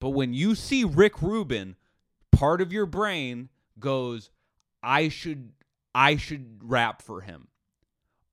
But 0.01 0.11
when 0.11 0.35
you 0.35 0.55
see 0.55 0.85
Rick 0.85 1.23
Rubin, 1.23 1.77
part 2.33 2.61
of 2.61 2.73
your 2.73 2.87
brain 2.87 3.49
goes, 3.79 4.31
I 4.83 5.09
should 5.09 5.53
I 5.95 6.17
should 6.17 6.61
rap 6.63 7.01
for 7.01 7.23
him. 7.23 7.49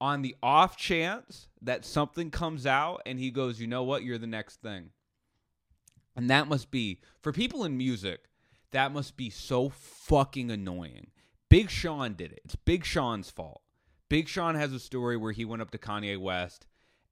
On 0.01 0.21
the 0.21 0.35
off 0.43 0.75
chance 0.75 1.47
that 1.61 1.85
something 1.85 2.29
comes 2.29 2.65
out 2.65 3.01
and 3.05 3.17
he 3.17 3.31
goes, 3.31 3.61
you 3.61 3.67
know 3.67 3.83
what, 3.83 4.03
you're 4.03 4.17
the 4.17 4.27
next 4.27 4.61
thing. 4.61 4.89
And 6.15 6.29
that 6.29 6.49
must 6.49 6.71
be, 6.71 6.99
for 7.21 7.31
people 7.31 7.63
in 7.63 7.77
music, 7.77 8.25
that 8.71 8.91
must 8.91 9.15
be 9.15 9.29
so 9.29 9.69
fucking 9.69 10.51
annoying. 10.51 11.07
Big 11.49 11.69
Sean 11.69 12.15
did 12.15 12.33
it. 12.33 12.41
It's 12.43 12.57
Big 12.57 12.83
Sean's 12.83 13.29
fault. 13.29 13.61
Big 14.09 14.27
Sean 14.27 14.55
has 14.55 14.73
a 14.73 14.79
story 14.79 15.15
where 15.15 15.31
he 15.31 15.45
went 15.45 15.61
up 15.61 15.71
to 15.71 15.77
Kanye 15.77 16.19
West 16.19 16.65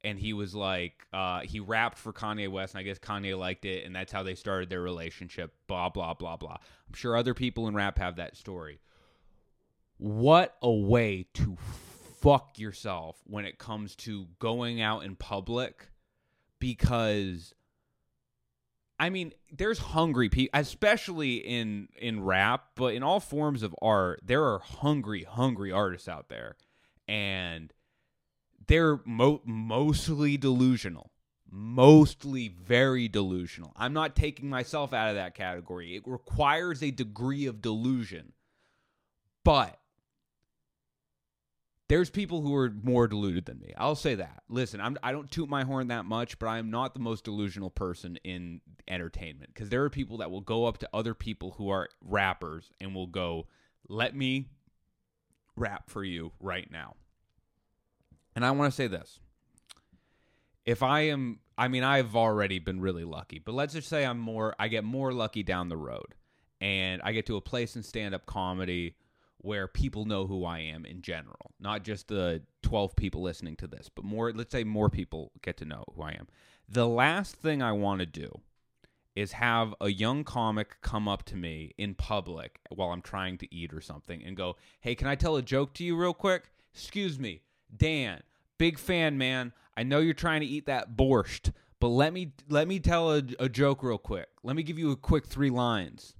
and 0.04 0.20
he 0.20 0.34
was 0.34 0.56
like 0.56 1.06
uh, 1.14 1.42
he 1.42 1.60
rapped 1.60 1.98
for 1.98 2.14
Kanye 2.14 2.50
West, 2.50 2.74
and 2.74 2.80
I 2.80 2.84
guess 2.84 3.00
Kanye 3.00 3.38
liked 3.38 3.66
it, 3.66 3.86
and 3.86 3.96
that's 3.96 4.12
how 4.12 4.24
they 4.24 4.36
started 4.36 4.70
their 4.70 4.82
relationship. 4.82 5.54
Blah 5.68 5.90
blah 5.90 6.14
blah 6.14 6.38
blah. 6.38 6.58
I'm 6.88 6.94
sure 6.94 7.16
other 7.16 7.34
people 7.34 7.68
in 7.68 7.76
rap 7.76 7.98
have 7.98 8.18
that 8.18 8.36
story. 8.36 8.80
What 9.98 10.56
a 10.62 10.72
way 10.72 11.28
to 11.36 11.58
fuck 12.22 12.58
yourself 12.58 13.18
when 13.26 13.46
it 13.46 13.58
comes 13.58 13.96
to 13.98 14.28
going 14.40 14.82
out 14.82 15.04
in 15.04 15.16
public, 15.16 15.90
because 16.60 17.54
I 19.00 19.10
mean, 19.10 19.34
there's 19.52 19.80
hungry 19.80 20.30
people, 20.30 20.60
especially 20.60 21.38
in 21.38 21.90
in 21.98 22.24
rap, 22.24 22.68
but 22.76 22.94
in 22.94 23.02
all 23.02 23.20
forms 23.20 23.64
of 23.64 23.76
art, 23.82 24.22
there 24.24 24.44
are 24.44 24.60
hungry, 24.60 25.24
hungry 25.24 25.72
artists 25.72 26.08
out 26.08 26.30
there, 26.30 26.56
and 27.08 27.74
they're 28.68 29.00
mo- 29.06 29.42
mostly 29.46 30.38
delusional 30.38 31.12
mostly 31.54 32.48
very 32.48 33.10
delusional. 33.10 33.74
I'm 33.76 33.94
not 33.94 34.16
taking 34.16 34.50
myself 34.50 34.94
out 34.94 35.10
of 35.10 35.16
that 35.16 35.36
category. 35.36 35.96
It 35.96 36.04
requires 36.06 36.82
a 36.82 36.92
degree 36.92 37.46
of 37.46 37.62
delusion. 37.62 38.34
But 39.44 39.78
There's 41.90 42.10
people 42.10 42.42
who 42.42 42.56
are 42.56 42.72
more 42.84 43.06
deluded 43.06 43.46
than 43.46 43.60
me. 43.60 43.74
I'll 43.78 43.96
say 43.96 44.16
that. 44.16 44.44
Listen, 44.48 44.80
I'm 44.80 44.98
I 45.04 45.12
don't 45.12 45.30
toot 45.30 45.50
my 45.50 45.66
horn 45.66 45.90
that 45.90 46.06
much, 46.06 46.40
but 46.40 46.48
I'm 46.48 46.72
not 46.72 46.94
the 46.94 47.02
most 47.02 47.26
delusional 47.26 47.70
person 47.70 48.18
in 48.24 48.62
entertainment 48.88 49.54
because 49.54 49.68
there 49.70 49.84
are 49.84 49.90
people 49.90 50.18
that 50.20 50.32
will 50.32 50.40
go 50.40 50.66
up 50.66 50.78
to 50.80 50.90
other 50.94 51.14
people 51.14 51.52
who 51.58 51.70
are 51.70 51.90
rappers 52.02 52.72
and 52.80 52.96
will 52.96 53.08
go, 53.08 53.48
"Let 53.90 54.16
me 54.16 54.48
rap 55.58 55.90
for 55.90 56.04
you 56.04 56.32
right 56.40 56.72
now." 56.72 56.96
And 58.36 58.46
I 58.46 58.52
want 58.52 58.72
to 58.72 58.76
say 58.76 58.88
this. 58.88 59.20
If 60.66 60.84
I 60.84 61.02
am 61.02 61.40
I 61.58 61.68
mean 61.68 61.84
I've 61.84 62.16
already 62.16 62.60
been 62.60 62.82
really 62.82 63.04
lucky, 63.04 63.40
but 63.40 63.54
let's 63.54 63.74
just 63.74 63.90
say 63.90 64.06
I'm 64.06 64.20
more 64.20 64.56
I 64.60 64.68
get 64.68 64.84
more 64.84 65.12
lucky 65.12 65.44
down 65.44 65.70
the 65.70 65.78
road 65.78 66.16
and 66.60 67.02
I 67.04 67.12
get 67.12 67.26
to 67.26 67.36
a 67.36 67.42
place 67.42 67.76
in 67.76 67.84
stand-up 67.84 68.26
comedy 68.26 68.96
where 69.40 69.68
people 69.68 70.06
know 70.06 70.28
who 70.28 70.46
I 70.46 70.60
am 70.60 70.86
in 70.86 71.02
general, 71.02 71.52
not 71.60 71.84
just 71.84 72.08
the 72.08 72.44
12 72.62 72.96
people 72.96 73.24
listening 73.24 73.56
to 73.58 73.68
this, 73.68 73.90
but 73.94 74.06
more, 74.06 74.32
let's 74.32 74.52
say 74.52 74.64
more 74.64 74.90
people 74.90 75.32
get 75.42 75.58
to 75.58 75.66
know 75.66 75.84
who 75.96 76.04
I 76.04 76.12
am. 76.12 76.28
The 76.70 76.88
last 76.88 77.36
thing 77.36 77.62
I 77.62 77.72
want 77.72 78.00
to 78.02 78.06
do 78.06 78.42
is 79.16 79.34
have 79.34 79.74
a 79.82 79.90
young 79.90 80.24
comic 80.24 80.78
come 80.82 81.08
up 81.08 81.24
to 81.24 81.36
me 81.36 81.74
in 81.78 81.96
public 81.96 82.60
while 82.70 82.92
I'm 82.92 83.02
trying 83.02 83.38
to 83.40 83.54
eat 83.54 83.74
or 83.74 83.82
something 83.82 84.24
and 84.24 84.38
go, 84.38 84.56
Hey, 84.80 84.96
can 84.96 85.08
I 85.08 85.16
tell 85.16 85.36
a 85.36 85.42
joke 85.42 85.74
to 85.76 85.84
you 85.84 85.98
real 85.98 86.14
quick? 86.14 86.52
Excuse 86.74 87.20
me, 87.20 87.42
Dan, 87.76 88.22
big 88.58 88.78
fan, 88.78 89.18
man. 89.18 89.54
I 89.76 89.84
know 89.84 90.00
you're 90.00 90.14
trying 90.14 90.42
to 90.42 90.48
eat 90.48 90.66
that 90.66 90.96
borscht, 90.96 91.52
but 91.80 91.88
let 91.88 92.14
me 92.14 92.34
let 92.50 92.68
me 92.68 92.80
tell 92.80 93.14
a, 93.14 93.24
a 93.40 93.50
joke 93.50 93.84
real 93.84 93.98
quick. 93.98 94.30
Let 94.44 94.56
me 94.56 94.64
give 94.64 94.78
you 94.78 94.92
a 94.92 94.96
quick 94.96 95.26
three 95.26 95.50
lines 95.50 96.16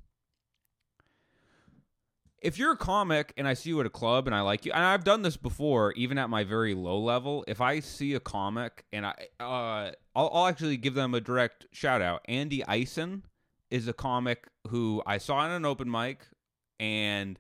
if 2.42 2.58
you're 2.58 2.72
a 2.72 2.78
comic 2.78 3.34
and 3.38 3.48
I 3.48 3.54
see 3.54 3.70
you 3.70 3.80
at 3.80 3.86
a 3.86 3.92
club 3.92 4.28
and 4.28 4.36
I 4.36 4.42
like 4.42 4.66
you, 4.66 4.72
and 4.72 4.84
I've 4.84 5.04
done 5.04 5.22
this 5.22 5.38
before, 5.38 5.94
even 5.94 6.18
at 6.18 6.30
my 6.30 6.44
very 6.44 6.74
low 6.74 7.00
level, 7.00 7.46
if 7.48 7.62
I 7.62 7.80
see 7.80 8.16
a 8.16 8.20
comic 8.20 8.84
and 8.92 9.06
I, 9.06 9.14
uh, 9.40 9.92
I'll, 10.16 10.30
I'll 10.34 10.48
actually 10.48 10.78
give 10.78 10.96
them 10.96 11.14
a 11.14 11.22
direct 11.22 11.68
shout 11.72 12.02
out. 12.02 12.22
Andy 12.28 12.66
Eisen 12.66 13.26
is 13.70 13.88
a 13.88 13.94
comic 13.94 14.48
who 14.70 15.04
I 15.06 15.20
saw 15.20 15.46
in 15.46 15.52
an 15.52 15.66
open 15.66 15.90
mic 15.90 16.26
and 16.80 17.40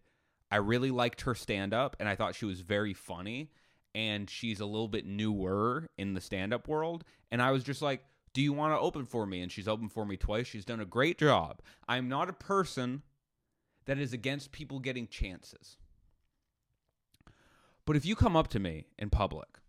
I 0.52 0.58
really 0.58 0.92
liked 0.92 1.22
her 1.22 1.34
stand 1.34 1.74
up 1.74 1.96
and 2.00 2.08
I 2.08 2.16
thought 2.16 2.36
she 2.36 2.46
was 2.46 2.62
very 2.62 2.94
funny 2.94 3.50
and 3.94 4.30
she's 4.30 4.60
a 4.60 4.66
little 4.66 4.88
bit 4.88 5.06
newer 5.06 5.90
in 5.98 6.14
the 6.14 6.22
stand 6.22 6.54
up 6.54 6.68
world. 6.68 7.04
And 7.32 7.42
I 7.42 7.52
was 7.52 7.64
just 7.64 7.82
like, 7.82 8.04
do 8.34 8.42
you 8.42 8.54
want 8.54 8.74
to 8.74 8.80
open 8.80 9.06
for 9.06 9.26
me? 9.26 9.42
And 9.42 9.52
she's 9.52 9.68
opened 9.68 9.92
for 9.92 10.06
me 10.06 10.18
twice. 10.18 10.48
She's 10.48 10.66
done 10.66 10.80
a 10.80 10.86
great 10.86 11.18
job. 11.18 11.62
I'm 11.88 12.08
not 12.08 12.30
a 12.30 12.34
person 12.34 13.02
that 13.86 13.98
is 13.98 14.14
against 14.14 14.52
people 14.52 14.80
getting 14.80 15.08
chances. 15.08 15.78
But 17.86 17.96
if 17.96 18.06
you 18.06 18.16
come 18.16 18.36
up 18.36 18.48
to 18.50 18.60
me 18.60 18.86
in 18.98 19.10
public 19.10 19.60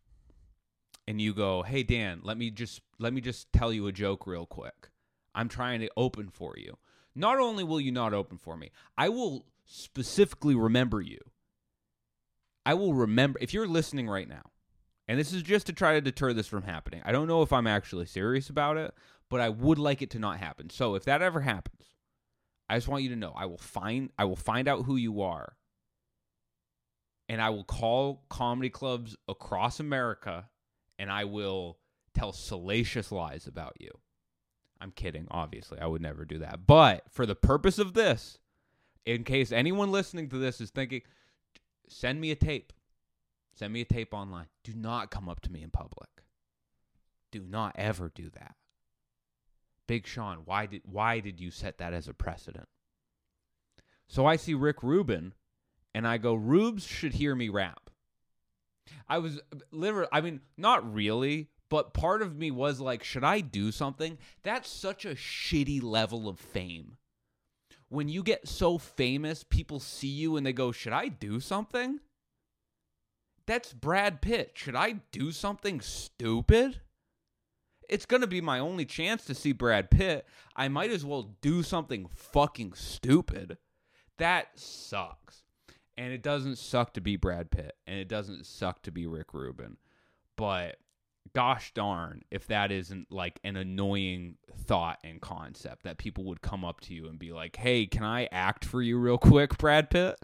and 1.08 1.20
you 1.20 1.34
go, 1.34 1.62
"Hey 1.62 1.82
Dan, 1.82 2.20
let 2.22 2.36
me 2.36 2.50
just 2.50 2.80
let 2.98 3.12
me 3.12 3.20
just 3.20 3.52
tell 3.52 3.72
you 3.72 3.86
a 3.86 3.92
joke 3.92 4.26
real 4.26 4.46
quick. 4.46 4.90
I'm 5.34 5.48
trying 5.48 5.80
to 5.80 5.90
open 5.96 6.28
for 6.28 6.54
you." 6.56 6.76
Not 7.14 7.38
only 7.38 7.64
will 7.64 7.80
you 7.80 7.90
not 7.90 8.14
open 8.14 8.38
for 8.38 8.56
me, 8.56 8.70
I 8.96 9.08
will 9.08 9.46
specifically 9.64 10.54
remember 10.54 11.00
you. 11.00 11.18
I 12.64 12.74
will 12.74 12.94
remember 12.94 13.38
if 13.42 13.52
you're 13.52 13.66
listening 13.66 14.08
right 14.08 14.28
now. 14.28 14.42
And 15.08 15.18
this 15.18 15.32
is 15.32 15.42
just 15.42 15.66
to 15.66 15.72
try 15.72 15.94
to 15.94 16.00
deter 16.00 16.32
this 16.32 16.46
from 16.46 16.62
happening. 16.62 17.02
I 17.04 17.12
don't 17.12 17.26
know 17.26 17.42
if 17.42 17.52
I'm 17.52 17.66
actually 17.66 18.06
serious 18.06 18.48
about 18.48 18.76
it, 18.76 18.94
but 19.28 19.40
I 19.40 19.48
would 19.48 19.78
like 19.78 20.00
it 20.00 20.10
to 20.10 20.18
not 20.18 20.38
happen. 20.38 20.70
So 20.70 20.94
if 20.94 21.04
that 21.04 21.22
ever 21.22 21.40
happens, 21.40 21.86
I 22.68 22.76
just 22.76 22.88
want 22.88 23.02
you 23.02 23.10
to 23.10 23.16
know 23.16 23.32
I 23.36 23.46
will 23.46 23.58
find 23.58 24.10
I 24.16 24.24
will 24.24 24.36
find 24.36 24.68
out 24.68 24.84
who 24.84 24.96
you 24.96 25.22
are. 25.22 25.56
And 27.28 27.40
I 27.40 27.50
will 27.50 27.64
call 27.64 28.24
comedy 28.28 28.70
clubs 28.70 29.16
across 29.26 29.80
America 29.80 30.48
and 30.98 31.10
I 31.10 31.24
will 31.24 31.78
tell 32.14 32.32
salacious 32.32 33.10
lies 33.10 33.46
about 33.46 33.74
you. 33.80 33.90
I'm 34.80 34.90
kidding, 34.90 35.26
obviously. 35.30 35.78
I 35.78 35.86
would 35.86 36.02
never 36.02 36.24
do 36.24 36.38
that. 36.38 36.66
But 36.66 37.04
for 37.10 37.24
the 37.24 37.34
purpose 37.34 37.78
of 37.78 37.94
this, 37.94 38.38
in 39.06 39.24
case 39.24 39.52
anyone 39.52 39.92
listening 39.92 40.28
to 40.30 40.38
this 40.38 40.60
is 40.60 40.70
thinking, 40.70 41.02
send 41.88 42.20
me 42.20 42.30
a 42.30 42.36
tape. 42.36 42.72
Send 43.54 43.72
me 43.72 43.82
a 43.82 43.84
tape 43.84 44.14
online. 44.14 44.46
Do 44.64 44.72
not 44.74 45.10
come 45.10 45.28
up 45.28 45.40
to 45.40 45.52
me 45.52 45.62
in 45.62 45.70
public. 45.70 46.08
Do 47.30 47.42
not 47.42 47.74
ever 47.76 48.10
do 48.14 48.30
that. 48.30 48.54
Big 49.86 50.06
Sean, 50.06 50.38
why 50.44 50.66
did 50.66 50.82
why 50.84 51.20
did 51.20 51.40
you 51.40 51.50
set 51.50 51.78
that 51.78 51.92
as 51.92 52.08
a 52.08 52.14
precedent? 52.14 52.68
So 54.08 54.26
I 54.26 54.36
see 54.36 54.54
Rick 54.54 54.82
Rubin 54.82 55.34
and 55.94 56.06
I 56.06 56.18
go, 56.18 56.34
Rubes 56.34 56.84
should 56.84 57.14
hear 57.14 57.34
me 57.34 57.48
rap. 57.48 57.90
I 59.08 59.18
was 59.18 59.40
literally 59.70 60.08
I 60.12 60.20
mean, 60.20 60.40
not 60.56 60.92
really, 60.92 61.48
but 61.68 61.94
part 61.94 62.22
of 62.22 62.36
me 62.36 62.50
was 62.50 62.80
like, 62.80 63.02
should 63.02 63.24
I 63.24 63.40
do 63.40 63.72
something? 63.72 64.18
That's 64.42 64.68
such 64.68 65.04
a 65.04 65.14
shitty 65.14 65.82
level 65.82 66.28
of 66.28 66.38
fame. 66.38 66.96
When 67.92 68.08
you 68.08 68.22
get 68.22 68.48
so 68.48 68.78
famous, 68.78 69.44
people 69.44 69.78
see 69.78 70.08
you 70.08 70.36
and 70.36 70.46
they 70.46 70.52
go, 70.52 70.72
should 70.72 70.92
I 70.92 71.08
do 71.08 71.40
something? 71.40 72.00
That's 73.46 73.72
Brad 73.72 74.22
Pitt. 74.22 74.52
Should 74.54 74.76
I 74.76 75.02
do 75.12 75.30
something 75.30 75.80
stupid? 75.80 76.80
it's 77.92 78.06
going 78.06 78.22
to 78.22 78.26
be 78.26 78.40
my 78.40 78.58
only 78.58 78.86
chance 78.86 79.26
to 79.26 79.34
see 79.34 79.52
Brad 79.52 79.90
Pitt. 79.90 80.26
I 80.56 80.68
might 80.68 80.90
as 80.90 81.04
well 81.04 81.36
do 81.42 81.62
something 81.62 82.08
fucking 82.14 82.72
stupid. 82.72 83.58
That 84.16 84.58
sucks. 84.58 85.42
And 85.98 86.10
it 86.10 86.22
doesn't 86.22 86.56
suck 86.56 86.94
to 86.94 87.02
be 87.02 87.16
Brad 87.16 87.50
Pitt, 87.50 87.76
and 87.86 87.98
it 87.98 88.08
doesn't 88.08 88.46
suck 88.46 88.80
to 88.84 88.90
be 88.90 89.06
Rick 89.06 89.34
Rubin. 89.34 89.76
But 90.38 90.76
gosh 91.34 91.72
darn, 91.74 92.22
if 92.30 92.46
that 92.48 92.70
isn't 92.70 93.10
like 93.10 93.40
an 93.44 93.56
annoying 93.56 94.36
thought 94.64 94.98
and 95.04 95.20
concept 95.20 95.84
that 95.84 95.98
people 95.98 96.24
would 96.24 96.42
come 96.42 96.64
up 96.64 96.80
to 96.82 96.94
you 96.94 97.08
and 97.08 97.18
be 97.18 97.32
like, 97.32 97.56
hey, 97.56 97.86
can 97.86 98.04
I 98.04 98.28
act 98.30 98.64
for 98.64 98.82
you 98.82 98.98
real 98.98 99.18
quick, 99.18 99.56
Brad 99.58 99.90
Pitt? 99.90 100.18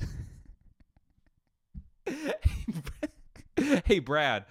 hey, 3.85 3.99
Brad. 3.99 4.45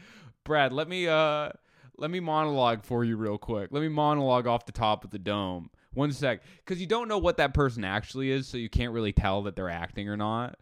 Brad, 0.44 0.74
let 0.74 0.88
me, 0.88 1.08
uh, 1.08 1.50
let 1.98 2.12
me 2.12 2.20
monologue 2.20 2.84
for 2.84 3.04
you 3.04 3.18
real 3.18 3.38
quick. 3.38 3.70
Let 3.72 3.82
me 3.82 3.90
monologue 3.90 4.48
off 4.48 4.66
the 4.66 4.72
top 4.72 5.04
of 5.04 5.12
the 5.12 5.20
dome. 5.20 5.70
One 5.94 6.12
sec. 6.12 6.42
Because 6.58 6.80
you 6.80 6.88
don't 6.88 7.08
know 7.08 7.18
what 7.18 7.38
that 7.38 7.54
person 7.54 7.84
actually 7.84 8.32
is, 8.32 8.48
so 8.48 8.58
you 8.58 8.70
can't 8.70 8.94
really 8.94 9.14
tell 9.14 9.44
that 9.44 9.56
they're 9.56 9.70
acting 9.70 10.08
or 10.08 10.18
not. 10.18 10.58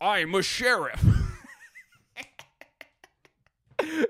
I'm 0.00 0.34
a 0.34 0.42
sheriff. 0.42 1.04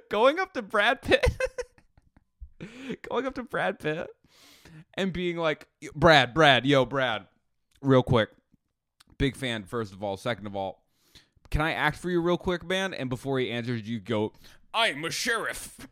going 0.10 0.38
up 0.38 0.52
to 0.54 0.62
Brad 0.62 1.02
Pitt. 1.02 1.26
going 3.08 3.26
up 3.26 3.34
to 3.34 3.42
Brad 3.42 3.78
Pitt 3.78 4.08
and 4.94 5.12
being 5.12 5.36
like, 5.36 5.68
Brad, 5.94 6.34
Brad, 6.34 6.66
yo, 6.66 6.84
Brad, 6.84 7.26
real 7.80 8.02
quick. 8.02 8.30
Big 9.18 9.36
fan, 9.36 9.64
first 9.64 9.92
of 9.92 10.02
all. 10.02 10.16
Second 10.16 10.46
of 10.46 10.56
all, 10.56 10.82
can 11.50 11.60
I 11.60 11.72
act 11.72 11.98
for 11.98 12.10
you 12.10 12.20
real 12.20 12.38
quick, 12.38 12.64
man? 12.64 12.94
And 12.94 13.08
before 13.08 13.38
he 13.38 13.50
answers, 13.50 13.88
you 13.88 14.00
go, 14.00 14.32
I'm 14.74 15.04
a 15.04 15.10
sheriff. 15.10 15.86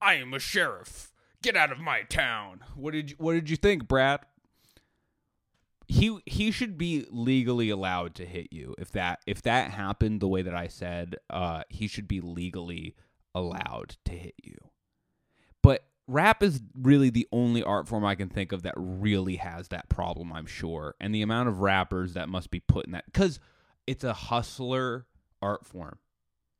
I 0.00 0.14
am 0.14 0.34
a 0.34 0.38
sheriff. 0.38 1.12
Get 1.42 1.56
out 1.56 1.70
of 1.70 1.78
my 1.78 2.02
town. 2.02 2.60
What 2.74 2.92
did 2.92 3.10
you, 3.10 3.16
what 3.18 3.34
did 3.34 3.50
you 3.50 3.56
think, 3.56 3.86
Brad? 3.86 4.20
He 5.86 6.18
he 6.26 6.50
should 6.50 6.78
be 6.78 7.06
legally 7.10 7.70
allowed 7.70 8.14
to 8.16 8.24
hit 8.26 8.48
you. 8.52 8.74
If 8.78 8.90
that 8.92 9.20
if 9.26 9.42
that 9.42 9.70
happened 9.70 10.20
the 10.20 10.28
way 10.28 10.42
that 10.42 10.54
I 10.54 10.68
said, 10.68 11.16
uh, 11.30 11.62
he 11.68 11.86
should 11.88 12.08
be 12.08 12.20
legally 12.20 12.96
allowed 13.34 13.96
to 14.06 14.12
hit 14.12 14.34
you. 14.42 14.56
But 15.62 15.84
rap 16.06 16.42
is 16.42 16.62
really 16.74 17.10
the 17.10 17.28
only 17.32 17.62
art 17.62 17.88
form 17.88 18.04
I 18.04 18.14
can 18.14 18.28
think 18.28 18.52
of 18.52 18.62
that 18.62 18.74
really 18.76 19.36
has 19.36 19.68
that 19.68 19.88
problem, 19.88 20.32
I'm 20.32 20.46
sure. 20.46 20.94
And 21.00 21.14
the 21.14 21.22
amount 21.22 21.48
of 21.48 21.60
rappers 21.60 22.14
that 22.14 22.28
must 22.28 22.50
be 22.50 22.60
put 22.60 22.86
in 22.86 22.92
that 22.92 23.04
cuz 23.12 23.40
it's 23.86 24.04
a 24.04 24.14
hustler 24.14 25.06
art 25.42 25.66
form, 25.66 25.98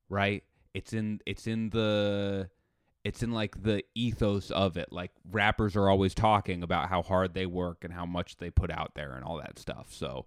right? 0.08 0.44
It's 0.74 0.92
in 0.92 1.20
it's 1.24 1.46
in 1.46 1.70
the 1.70 2.50
it's 3.05 3.23
in 3.23 3.33
like 3.33 3.62
the 3.62 3.85
ethos 3.95 4.51
of 4.51 4.79
it. 4.79 4.90
Like 4.90 5.12
rappers 5.31 5.77
are 5.77 5.90
always 5.90 6.14
talking 6.14 6.62
about 6.62 6.88
how 6.88 7.03
hard 7.03 7.35
they 7.35 7.45
work 7.45 7.85
and 7.85 7.93
how 7.93 8.07
much 8.07 8.38
they 8.38 8.51
put 8.51 8.71
out 8.71 8.93
there 8.95 9.12
and 9.12 9.23
all 9.23 9.37
that 9.37 9.59
stuff. 9.59 9.88
So 9.90 10.25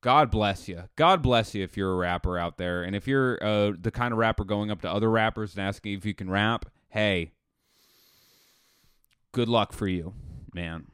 God 0.00 0.30
bless 0.30 0.68
you. 0.68 0.84
God 0.94 1.20
bless 1.20 1.54
you 1.54 1.64
if 1.64 1.76
you're 1.76 1.92
a 1.92 1.96
rapper 1.96 2.38
out 2.38 2.58
there. 2.58 2.84
And 2.84 2.94
if 2.94 3.08
you're 3.08 3.42
uh, 3.42 3.72
the 3.78 3.90
kind 3.90 4.12
of 4.12 4.18
rapper 4.18 4.44
going 4.44 4.70
up 4.70 4.82
to 4.82 4.90
other 4.90 5.10
rappers 5.10 5.56
and 5.56 5.66
asking 5.66 5.94
if 5.94 6.06
you 6.06 6.14
can 6.14 6.30
rap, 6.30 6.66
hey, 6.90 7.32
good 9.32 9.48
luck 9.48 9.72
for 9.72 9.88
you, 9.88 10.14
man. 10.54 10.86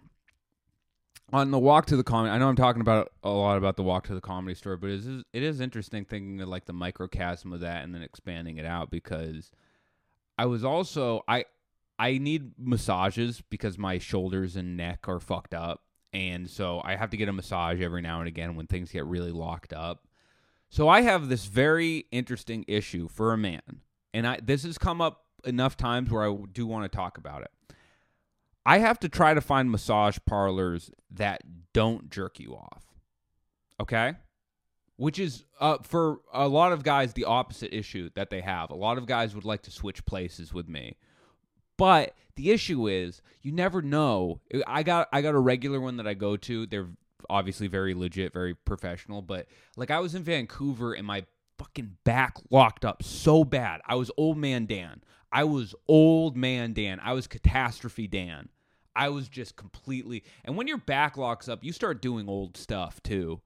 On 1.30 1.50
the 1.50 1.58
walk 1.58 1.86
to 1.86 1.96
the 1.96 2.04
comedy, 2.04 2.30
I 2.30 2.38
know 2.38 2.48
I'm 2.48 2.56
talking 2.56 2.82
about 2.82 3.10
a 3.22 3.30
lot 3.30 3.56
about 3.56 3.76
the 3.76 3.82
walk 3.82 4.06
to 4.06 4.14
the 4.14 4.20
comedy 4.20 4.54
store, 4.54 4.76
but 4.76 4.90
it 4.90 5.00
is, 5.00 5.24
it 5.32 5.42
is 5.42 5.60
interesting 5.60 6.04
thinking 6.04 6.40
of 6.40 6.48
like 6.48 6.64
the 6.64 6.74
microcosm 6.74 7.52
of 7.52 7.60
that 7.60 7.84
and 7.84 7.94
then 7.94 8.02
expanding 8.02 8.56
it 8.56 8.64
out 8.64 8.90
because– 8.90 9.50
I 10.42 10.46
was 10.46 10.64
also 10.64 11.22
I 11.28 11.44
I 12.00 12.18
need 12.18 12.54
massages 12.58 13.44
because 13.48 13.78
my 13.78 13.98
shoulders 13.98 14.56
and 14.56 14.76
neck 14.76 15.06
are 15.06 15.20
fucked 15.20 15.54
up. 15.54 15.82
And 16.12 16.50
so 16.50 16.80
I 16.82 16.96
have 16.96 17.10
to 17.10 17.16
get 17.16 17.28
a 17.28 17.32
massage 17.32 17.80
every 17.80 18.02
now 18.02 18.18
and 18.18 18.26
again 18.26 18.56
when 18.56 18.66
things 18.66 18.90
get 18.90 19.06
really 19.06 19.30
locked 19.30 19.72
up. 19.72 20.08
So 20.68 20.88
I 20.88 21.02
have 21.02 21.28
this 21.28 21.44
very 21.44 22.06
interesting 22.10 22.64
issue 22.66 23.06
for 23.06 23.32
a 23.32 23.38
man, 23.38 23.82
and 24.12 24.26
I 24.26 24.40
this 24.42 24.64
has 24.64 24.78
come 24.78 25.00
up 25.00 25.26
enough 25.44 25.76
times 25.76 26.10
where 26.10 26.28
I 26.28 26.36
do 26.52 26.66
want 26.66 26.90
to 26.90 26.96
talk 26.96 27.18
about 27.18 27.42
it. 27.42 27.76
I 28.66 28.78
have 28.78 28.98
to 28.98 29.08
try 29.08 29.34
to 29.34 29.40
find 29.40 29.70
massage 29.70 30.18
parlors 30.26 30.90
that 31.12 31.42
don't 31.72 32.10
jerk 32.10 32.40
you 32.40 32.56
off. 32.56 32.82
Okay? 33.78 34.14
Which 34.96 35.18
is 35.18 35.44
uh, 35.58 35.78
for 35.82 36.20
a 36.32 36.48
lot 36.48 36.72
of 36.72 36.82
guys 36.82 37.12
the 37.12 37.24
opposite 37.24 37.74
issue 37.74 38.10
that 38.14 38.30
they 38.30 38.40
have. 38.40 38.70
A 38.70 38.74
lot 38.74 38.98
of 38.98 39.06
guys 39.06 39.34
would 39.34 39.44
like 39.44 39.62
to 39.62 39.70
switch 39.70 40.04
places 40.04 40.52
with 40.52 40.68
me. 40.68 40.96
But 41.76 42.14
the 42.36 42.50
issue 42.50 42.88
is 42.88 43.22
you 43.40 43.52
never 43.52 43.82
know. 43.82 44.40
I 44.66 44.82
got 44.82 45.08
I 45.12 45.22
got 45.22 45.34
a 45.34 45.38
regular 45.38 45.80
one 45.80 45.96
that 45.96 46.06
I 46.06 46.14
go 46.14 46.36
to. 46.36 46.66
They're 46.66 46.90
obviously 47.28 47.66
very 47.66 47.94
legit, 47.94 48.32
very 48.32 48.54
professional, 48.54 49.22
but 49.22 49.46
like 49.76 49.90
I 49.90 50.00
was 50.00 50.14
in 50.14 50.22
Vancouver 50.22 50.92
and 50.92 51.06
my 51.06 51.24
fucking 51.58 51.96
back 52.04 52.36
locked 52.50 52.84
up 52.84 53.02
so 53.02 53.44
bad. 53.44 53.80
I 53.86 53.94
was 53.94 54.10
old 54.16 54.36
man 54.36 54.66
Dan. 54.66 55.02
I 55.30 55.44
was 55.44 55.74
old 55.88 56.36
man 56.36 56.72
Dan. 56.72 57.00
I 57.02 57.14
was 57.14 57.26
catastrophe 57.26 58.06
Dan. 58.06 58.48
I 58.94 59.08
was 59.08 59.28
just 59.28 59.56
completely. 59.56 60.24
And 60.44 60.56
when 60.56 60.68
your 60.68 60.78
back 60.78 61.16
locks 61.16 61.48
up, 61.48 61.64
you 61.64 61.72
start 61.72 62.02
doing 62.02 62.28
old 62.28 62.56
stuff 62.56 63.02
too. 63.02 63.40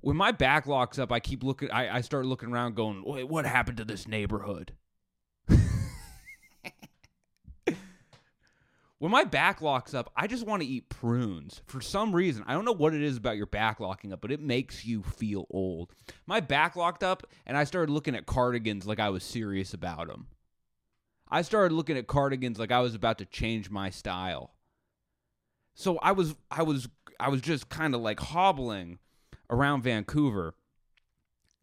When 0.00 0.16
my 0.16 0.32
back 0.32 0.66
locks 0.66 0.98
up, 0.98 1.12
I 1.12 1.20
keep 1.20 1.44
looking. 1.44 1.70
I, 1.70 1.96
I 1.96 2.00
start 2.00 2.24
looking 2.26 2.50
around, 2.52 2.74
going, 2.74 3.02
"Wait, 3.04 3.28
what 3.28 3.44
happened 3.44 3.76
to 3.78 3.84
this 3.84 4.08
neighborhood?" 4.08 4.72
when 8.98 9.10
my 9.10 9.24
back 9.24 9.60
locks 9.60 9.92
up, 9.92 10.10
I 10.16 10.26
just 10.26 10.46
want 10.46 10.62
to 10.62 10.68
eat 10.68 10.88
prunes. 10.88 11.60
For 11.66 11.80
some 11.82 12.14
reason, 12.14 12.44
I 12.46 12.54
don't 12.54 12.64
know 12.64 12.72
what 12.72 12.94
it 12.94 13.02
is 13.02 13.18
about 13.18 13.36
your 13.36 13.46
back 13.46 13.78
locking 13.78 14.12
up, 14.12 14.22
but 14.22 14.32
it 14.32 14.40
makes 14.40 14.86
you 14.86 15.02
feel 15.02 15.46
old. 15.50 15.92
My 16.26 16.40
back 16.40 16.76
locked 16.76 17.02
up, 17.04 17.26
and 17.46 17.56
I 17.56 17.64
started 17.64 17.92
looking 17.92 18.14
at 18.14 18.26
cardigans 18.26 18.86
like 18.86 19.00
I 19.00 19.10
was 19.10 19.22
serious 19.22 19.74
about 19.74 20.08
them. 20.08 20.28
I 21.30 21.42
started 21.42 21.74
looking 21.74 21.96
at 21.96 22.06
cardigans 22.06 22.58
like 22.58 22.72
I 22.72 22.80
was 22.80 22.94
about 22.94 23.18
to 23.18 23.26
change 23.26 23.70
my 23.70 23.90
style. 23.90 24.54
So 25.74 25.98
I 25.98 26.12
was 26.12 26.34
I 26.50 26.62
was 26.62 26.88
I 27.18 27.28
was 27.28 27.42
just 27.42 27.68
kind 27.68 27.94
of 27.94 28.00
like 28.00 28.18
hobbling 28.18 28.98
around 29.50 29.82
Vancouver 29.82 30.54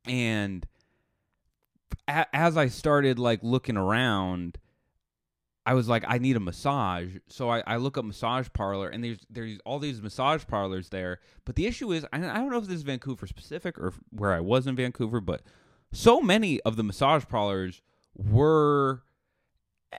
and 0.07 0.67
a- 2.07 2.35
as 2.35 2.57
I 2.57 2.67
started 2.67 3.17
like 3.17 3.39
looking 3.41 3.77
around 3.77 4.57
I 5.65 5.73
was 5.73 5.89
like 5.89 6.03
I 6.07 6.17
need 6.17 6.35
a 6.35 6.39
massage 6.39 7.17
so 7.27 7.49
I, 7.49 7.63
I 7.65 7.77
look 7.77 7.97
up 7.97 8.05
massage 8.05 8.47
parlor 8.53 8.89
and 8.89 9.03
there's 9.03 9.19
there's 9.29 9.59
all 9.65 9.79
these 9.79 10.01
massage 10.01 10.45
parlors 10.45 10.89
there 10.89 11.19
but 11.45 11.55
the 11.55 11.65
issue 11.65 11.91
is 11.91 12.05
I, 12.13 12.19
don't 12.19 12.49
know 12.49 12.57
if 12.57 12.65
this 12.65 12.77
is 12.77 12.83
Vancouver 12.83 13.27
specific 13.27 13.77
or 13.79 13.93
where 14.11 14.33
I 14.33 14.39
was 14.39 14.67
in 14.67 14.75
Vancouver 14.75 15.19
but 15.19 15.41
so 15.91 16.21
many 16.21 16.59
of 16.61 16.75
the 16.75 16.83
massage 16.83 17.25
parlors 17.25 17.81
were 18.15 19.03
eh, 19.93 19.97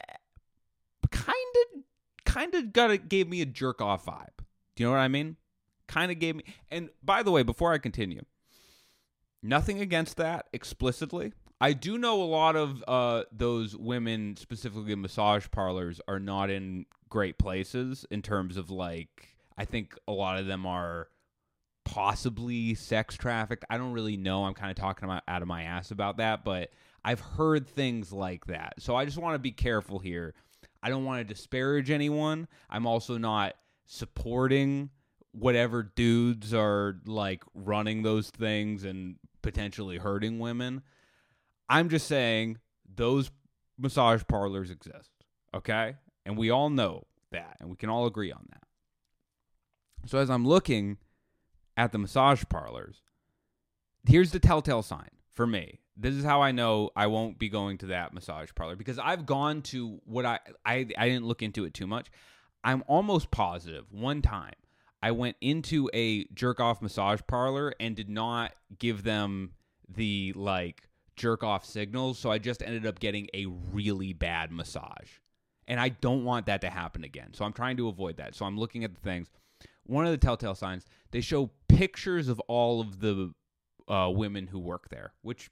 kind 1.11 1.35
of 1.75 1.83
kind 2.25 2.55
of 2.55 2.73
got 2.73 3.09
gave 3.09 3.29
me 3.29 3.41
a 3.41 3.47
jerk 3.47 3.81
off 3.81 4.07
vibe. 4.07 4.27
Do 4.77 4.83
you 4.83 4.87
know 4.87 4.93
what 4.93 5.01
I 5.01 5.09
mean? 5.09 5.37
Kind 5.89 6.13
of 6.13 6.19
gave 6.19 6.37
me. 6.37 6.45
And 6.71 6.91
by 7.03 7.23
the 7.23 7.31
way, 7.31 7.43
before 7.43 7.73
I 7.73 7.79
continue, 7.79 8.23
nothing 9.43 9.81
against 9.81 10.17
that 10.19 10.47
explicitly. 10.53 11.33
I 11.61 11.73
do 11.73 11.99
know 11.99 12.23
a 12.23 12.25
lot 12.25 12.55
of 12.55 12.85
uh, 12.87 13.25
those 13.33 13.77
women, 13.77 14.37
specifically 14.37 14.93
in 14.93 15.01
massage 15.01 15.47
parlors, 15.51 16.01
are 16.07 16.21
not 16.21 16.51
in 16.51 16.87
great 17.09 17.39
places 17.39 18.07
in 18.11 18.23
terms 18.23 18.57
of 18.57 18.71
like. 18.71 19.35
I 19.57 19.65
think 19.65 19.99
a 20.07 20.13
lot 20.13 20.39
of 20.39 20.47
them 20.47 20.67
are 20.67 21.09
possibly 21.85 22.75
sex 22.75 23.17
trafficked. 23.17 23.65
I 23.69 23.77
don't 23.77 23.93
really 23.93 24.17
know. 24.17 24.45
I'm 24.45 24.55
kind 24.55 24.71
of 24.71 24.77
talking 24.77 25.05
about 25.05 25.25
out 25.27 25.43
of 25.43 25.49
my 25.49 25.65
ass 25.65 25.91
about 25.91 26.19
that, 26.19 26.45
but 26.45 26.71
I've 27.05 27.19
heard 27.19 27.67
things 27.67 28.13
like 28.13 28.47
that. 28.47 28.75
So 28.79 28.95
I 28.95 29.05
just 29.05 29.19
want 29.19 29.35
to 29.35 29.41
be 29.41 29.51
careful 29.51 29.99
here 29.99 30.35
I 30.83 30.91
don't 30.91 31.05
want 31.05 31.27
to 31.27 31.35
disparage 31.35 31.91
anyone. 31.91 32.49
I'm 32.71 32.87
also 32.87 33.19
not 33.19 33.55
supporting 33.87 34.91
whatever 35.33 35.83
dudes 35.83 36.55
are 36.55 36.97
like 37.07 37.43
running 37.55 38.03
those 38.03 38.31
things 38.31 38.85
and 38.85 39.17
potentially 39.43 39.99
hurting 39.99 40.39
women. 40.39 40.83
I'm 41.69 41.89
just 41.89 42.07
saying 42.07 42.59
those 42.95 43.31
massage 43.79 44.23
parlors 44.27 44.71
exist, 44.71 45.11
okay? 45.55 45.97
And 46.25 46.37
we 46.37 46.51
all 46.51 46.71
know 46.71 47.07
that, 47.31 47.57
and 47.61 47.69
we 47.71 47.77
can 47.77 47.91
all 47.91 48.07
agree 48.07 48.33
on 48.33 48.47
that. 48.51 48.63
So 50.07 50.19
as 50.19 50.31
I'm 50.31 50.47
looking 50.47 50.99
at 51.77 51.93
the 51.93 51.99
massage 51.99 52.45
parlors, 52.49 53.03
here's 54.07 54.33
the 54.33 54.41
telltale 54.41 54.83
sign 54.83 55.11
for 55.31 55.47
me 55.47 55.81
this 55.99 56.15
is 56.15 56.25
how 56.25 56.41
I 56.41 56.53
know 56.53 56.91
I 56.95 57.09
won't 57.09 57.39
be 57.39 57.49
going 57.49 57.79
to 57.79 57.87
that 57.87 58.15
massage 58.15 58.51
parlor 58.55 58.77
because 58.77 58.99
I've 58.99 59.27
gone 59.27 59.63
to 59.63 60.01
what 60.05 60.25
I 60.25 60.39
I, 60.65 60.87
I 60.97 61.09
didn't 61.09 61.27
look 61.27 61.43
into 61.43 61.65
it 61.65 61.75
too 61.75 61.87
much. 61.87 62.07
I'm 62.63 62.85
almost 62.87 63.31
positive 63.31 63.87
one 63.91 64.23
time 64.23 64.55
I 65.03 65.13
went 65.13 65.37
into 65.41 65.89
a 65.95 66.25
jerk 66.35 66.61
off 66.61 66.83
massage 66.83 67.21
parlor 67.27 67.73
and 67.79 67.95
did 67.95 68.09
not 68.09 68.55
give 68.79 69.05
them 69.05 69.53
the 69.89 70.33
like 70.35 70.89
jerk 71.17 71.43
off 71.45 71.65
signals, 71.65 72.19
so 72.19 72.31
I 72.31 72.39
just 72.39 72.63
ended 72.63 72.87
up 72.87 72.99
getting 72.99 73.29
a 73.35 73.47
really 73.47 74.13
bad 74.13 74.51
massage. 74.51 75.09
And 75.67 75.79
I 75.79 75.91
don't 75.91 76.25
want 76.25 76.47
that 76.47 76.63
to 76.63 76.71
happen 76.71 77.05
again. 77.05 77.35
So 77.35 77.45
I'm 77.45 77.53
trying 77.53 77.77
to 77.77 77.89
avoid 77.89 78.17
that. 78.17 78.35
So 78.35 78.47
I'm 78.47 78.59
looking 78.59 78.85
at 78.85 78.95
the 78.95 79.01
things. 79.01 79.29
One 79.85 80.07
of 80.07 80.13
the 80.13 80.19
telltale 80.19 80.55
signs, 80.55 80.87
they 81.11 81.21
show 81.21 81.51
pictures 81.69 82.29
of 82.29 82.41
all 82.41 82.81
of 82.81 83.01
the 83.01 83.35
uh, 83.87 84.11
women 84.15 84.47
who 84.47 84.59
work 84.59 84.89
there, 84.89 85.13
which 85.23 85.51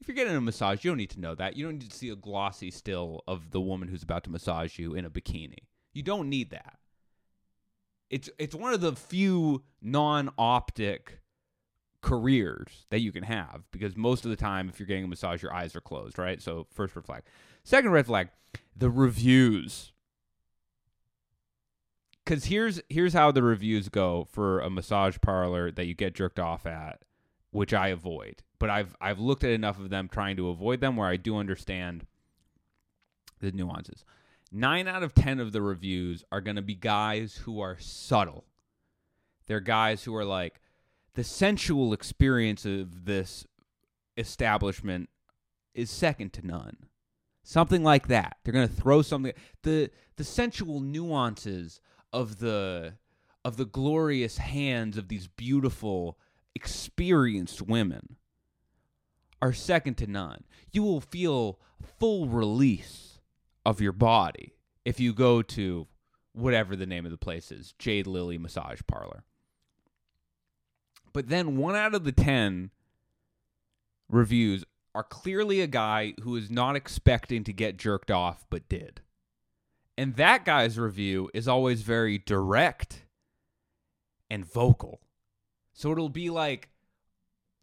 if 0.00 0.08
you're 0.08 0.14
getting 0.14 0.36
a 0.36 0.40
massage, 0.40 0.84
you 0.84 0.90
don't 0.90 0.98
need 0.98 1.10
to 1.10 1.20
know 1.20 1.34
that. 1.34 1.56
You 1.56 1.64
don't 1.64 1.78
need 1.78 1.90
to 1.90 1.96
see 1.96 2.10
a 2.10 2.16
glossy 2.16 2.70
still 2.70 3.22
of 3.26 3.50
the 3.50 3.60
woman 3.60 3.88
who's 3.88 4.02
about 4.02 4.24
to 4.24 4.30
massage 4.30 4.78
you 4.78 4.94
in 4.94 5.04
a 5.04 5.10
bikini. 5.10 5.64
You 5.94 6.02
don't 6.02 6.28
need 6.28 6.50
that. 6.50 6.78
It's 8.10 8.30
it's 8.38 8.54
one 8.54 8.72
of 8.72 8.80
the 8.80 8.94
few 8.94 9.62
non-optic 9.82 11.20
careers 12.02 12.86
that 12.90 13.00
you 13.00 13.10
can 13.10 13.24
have 13.24 13.64
because 13.72 13.96
most 13.96 14.24
of 14.24 14.30
the 14.30 14.36
time 14.36 14.68
if 14.68 14.78
you're 14.78 14.86
getting 14.86 15.04
a 15.04 15.08
massage 15.08 15.42
your 15.42 15.52
eyes 15.52 15.74
are 15.74 15.80
closed, 15.80 16.18
right? 16.18 16.40
So 16.40 16.66
first 16.72 16.94
red 16.94 17.04
flag. 17.04 17.22
Second 17.64 17.90
red 17.90 18.06
flag, 18.06 18.28
the 18.76 18.90
reviews. 18.90 19.92
Cuz 22.24 22.46
here's 22.46 22.80
here's 22.88 23.12
how 23.12 23.32
the 23.32 23.42
reviews 23.42 23.88
go 23.88 24.26
for 24.30 24.60
a 24.60 24.70
massage 24.70 25.16
parlor 25.20 25.70
that 25.72 25.86
you 25.86 25.94
get 25.94 26.14
jerked 26.14 26.38
off 26.38 26.66
at, 26.66 27.02
which 27.50 27.74
I 27.74 27.88
avoid 27.88 28.42
but 28.58 28.70
I've 28.70 28.96
I've 29.00 29.18
looked 29.18 29.44
at 29.44 29.50
enough 29.50 29.78
of 29.78 29.90
them 29.90 30.08
trying 30.08 30.36
to 30.36 30.48
avoid 30.48 30.80
them 30.80 30.96
where 30.96 31.08
I 31.08 31.16
do 31.16 31.36
understand 31.36 32.06
the 33.40 33.52
nuances. 33.52 34.04
Nine 34.52 34.86
out 34.86 35.02
of 35.02 35.14
ten 35.14 35.40
of 35.40 35.52
the 35.52 35.62
reviews 35.62 36.24
are 36.30 36.40
going 36.40 36.56
to 36.56 36.62
be 36.62 36.74
guys 36.74 37.36
who 37.44 37.60
are 37.60 37.78
subtle. 37.78 38.44
They're 39.46 39.60
guys 39.60 40.04
who 40.04 40.14
are 40.14 40.24
like 40.24 40.60
the 41.14 41.24
sensual 41.24 41.92
experience 41.92 42.64
of 42.64 43.04
this 43.06 43.46
establishment 44.16 45.08
is 45.74 45.90
second 45.90 46.32
to 46.34 46.46
none. 46.46 46.76
Something 47.42 47.82
like 47.82 48.08
that. 48.08 48.38
They're 48.42 48.52
going 48.52 48.68
to 48.68 48.74
throw 48.74 49.02
something 49.02 49.32
the 49.62 49.90
the 50.16 50.24
sensual 50.24 50.80
nuances 50.80 51.80
of 52.12 52.38
the 52.38 52.94
of 53.44 53.56
the 53.56 53.64
glorious 53.64 54.38
hands 54.38 54.96
of 54.96 55.08
these 55.08 55.28
beautiful 55.28 56.18
experienced 56.54 57.62
women 57.62 58.16
are 59.40 59.52
second 59.52 59.94
to 59.98 60.06
none. 60.06 60.44
You 60.72 60.82
will 60.82 61.00
feel 61.00 61.60
full 61.98 62.26
release 62.26 63.15
of 63.66 63.80
your 63.80 63.92
body 63.92 64.54
if 64.84 65.00
you 65.00 65.12
go 65.12 65.42
to 65.42 65.88
whatever 66.32 66.76
the 66.76 66.86
name 66.86 67.04
of 67.04 67.10
the 67.10 67.18
place 67.18 67.50
is 67.50 67.74
Jade 67.80 68.06
Lily 68.06 68.38
Massage 68.38 68.80
Parlor. 68.86 69.24
But 71.12 71.28
then 71.28 71.56
one 71.56 71.74
out 71.74 71.92
of 71.92 72.04
the 72.04 72.12
10 72.12 72.70
reviews 74.08 74.64
are 74.94 75.02
clearly 75.02 75.60
a 75.60 75.66
guy 75.66 76.14
who 76.22 76.36
is 76.36 76.48
not 76.48 76.76
expecting 76.76 77.42
to 77.42 77.52
get 77.52 77.76
jerked 77.76 78.10
off 78.10 78.46
but 78.50 78.68
did. 78.68 79.00
And 79.98 80.14
that 80.14 80.44
guy's 80.44 80.78
review 80.78 81.28
is 81.34 81.48
always 81.48 81.82
very 81.82 82.18
direct 82.18 83.02
and 84.30 84.44
vocal. 84.44 85.00
So 85.72 85.90
it'll 85.90 86.08
be 86.08 86.30
like 86.30 86.68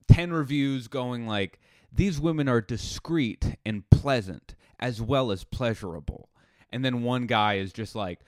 10 0.10 0.34
reviews 0.34 0.89
going 0.89 1.28
like 1.28 1.62
these 1.94 2.20
women 2.20 2.50
are 2.50 2.60
discreet 2.60 3.56
and 3.66 3.89
pleasant 3.89 4.56
as 4.84 5.02
well 5.02 5.32
as 5.32 5.46
pleasurable. 5.46 6.30
And 6.69 6.84
then 6.84 7.04
one 7.04 7.26
guy 7.26 7.54
is 7.56 7.72
just 7.72 7.96
like, 7.96 8.19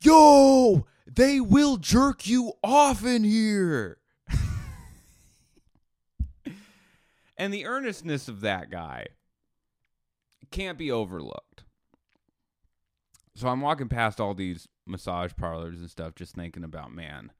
"Yo, 0.00 0.86
they 1.04 1.40
will 1.40 1.78
jerk 1.78 2.28
you 2.28 2.52
off 2.62 3.04
in 3.04 3.24
here." 3.24 3.98
and 7.36 7.52
the 7.52 7.66
earnestness 7.66 8.28
of 8.28 8.40
that 8.42 8.70
guy 8.70 9.06
can't 10.52 10.78
be 10.78 10.92
overlooked. 10.92 11.64
So 13.34 13.48
I'm 13.48 13.60
walking 13.60 13.88
past 13.88 14.20
all 14.20 14.32
these 14.32 14.68
massage 14.86 15.32
parlors 15.36 15.80
and 15.80 15.90
stuff 15.90 16.14
just 16.14 16.36
thinking 16.36 16.62
about, 16.62 16.92
man, 16.92 17.32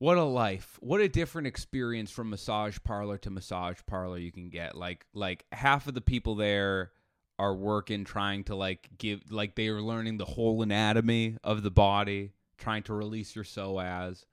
what 0.00 0.16
a 0.16 0.24
life. 0.24 0.78
What 0.80 1.02
a 1.02 1.08
different 1.08 1.46
experience 1.46 2.10
from 2.10 2.30
massage 2.30 2.78
parlor 2.82 3.18
to 3.18 3.30
massage 3.30 3.80
parlor 3.86 4.16
you 4.16 4.32
can 4.32 4.48
get. 4.48 4.74
Like 4.74 5.04
like 5.12 5.44
half 5.52 5.86
of 5.86 5.92
the 5.92 6.00
people 6.00 6.34
there 6.34 6.90
are 7.38 7.54
working 7.54 8.04
trying 8.04 8.44
to 8.44 8.56
like 8.56 8.88
give 8.96 9.30
like 9.30 9.54
they 9.54 9.68
are 9.68 9.82
learning 9.82 10.16
the 10.16 10.24
whole 10.24 10.62
anatomy 10.62 11.36
of 11.44 11.62
the 11.62 11.70
body, 11.70 12.32
trying 12.56 12.82
to 12.84 12.94
release 12.94 13.36
your 13.36 13.44
psoas. 13.44 14.24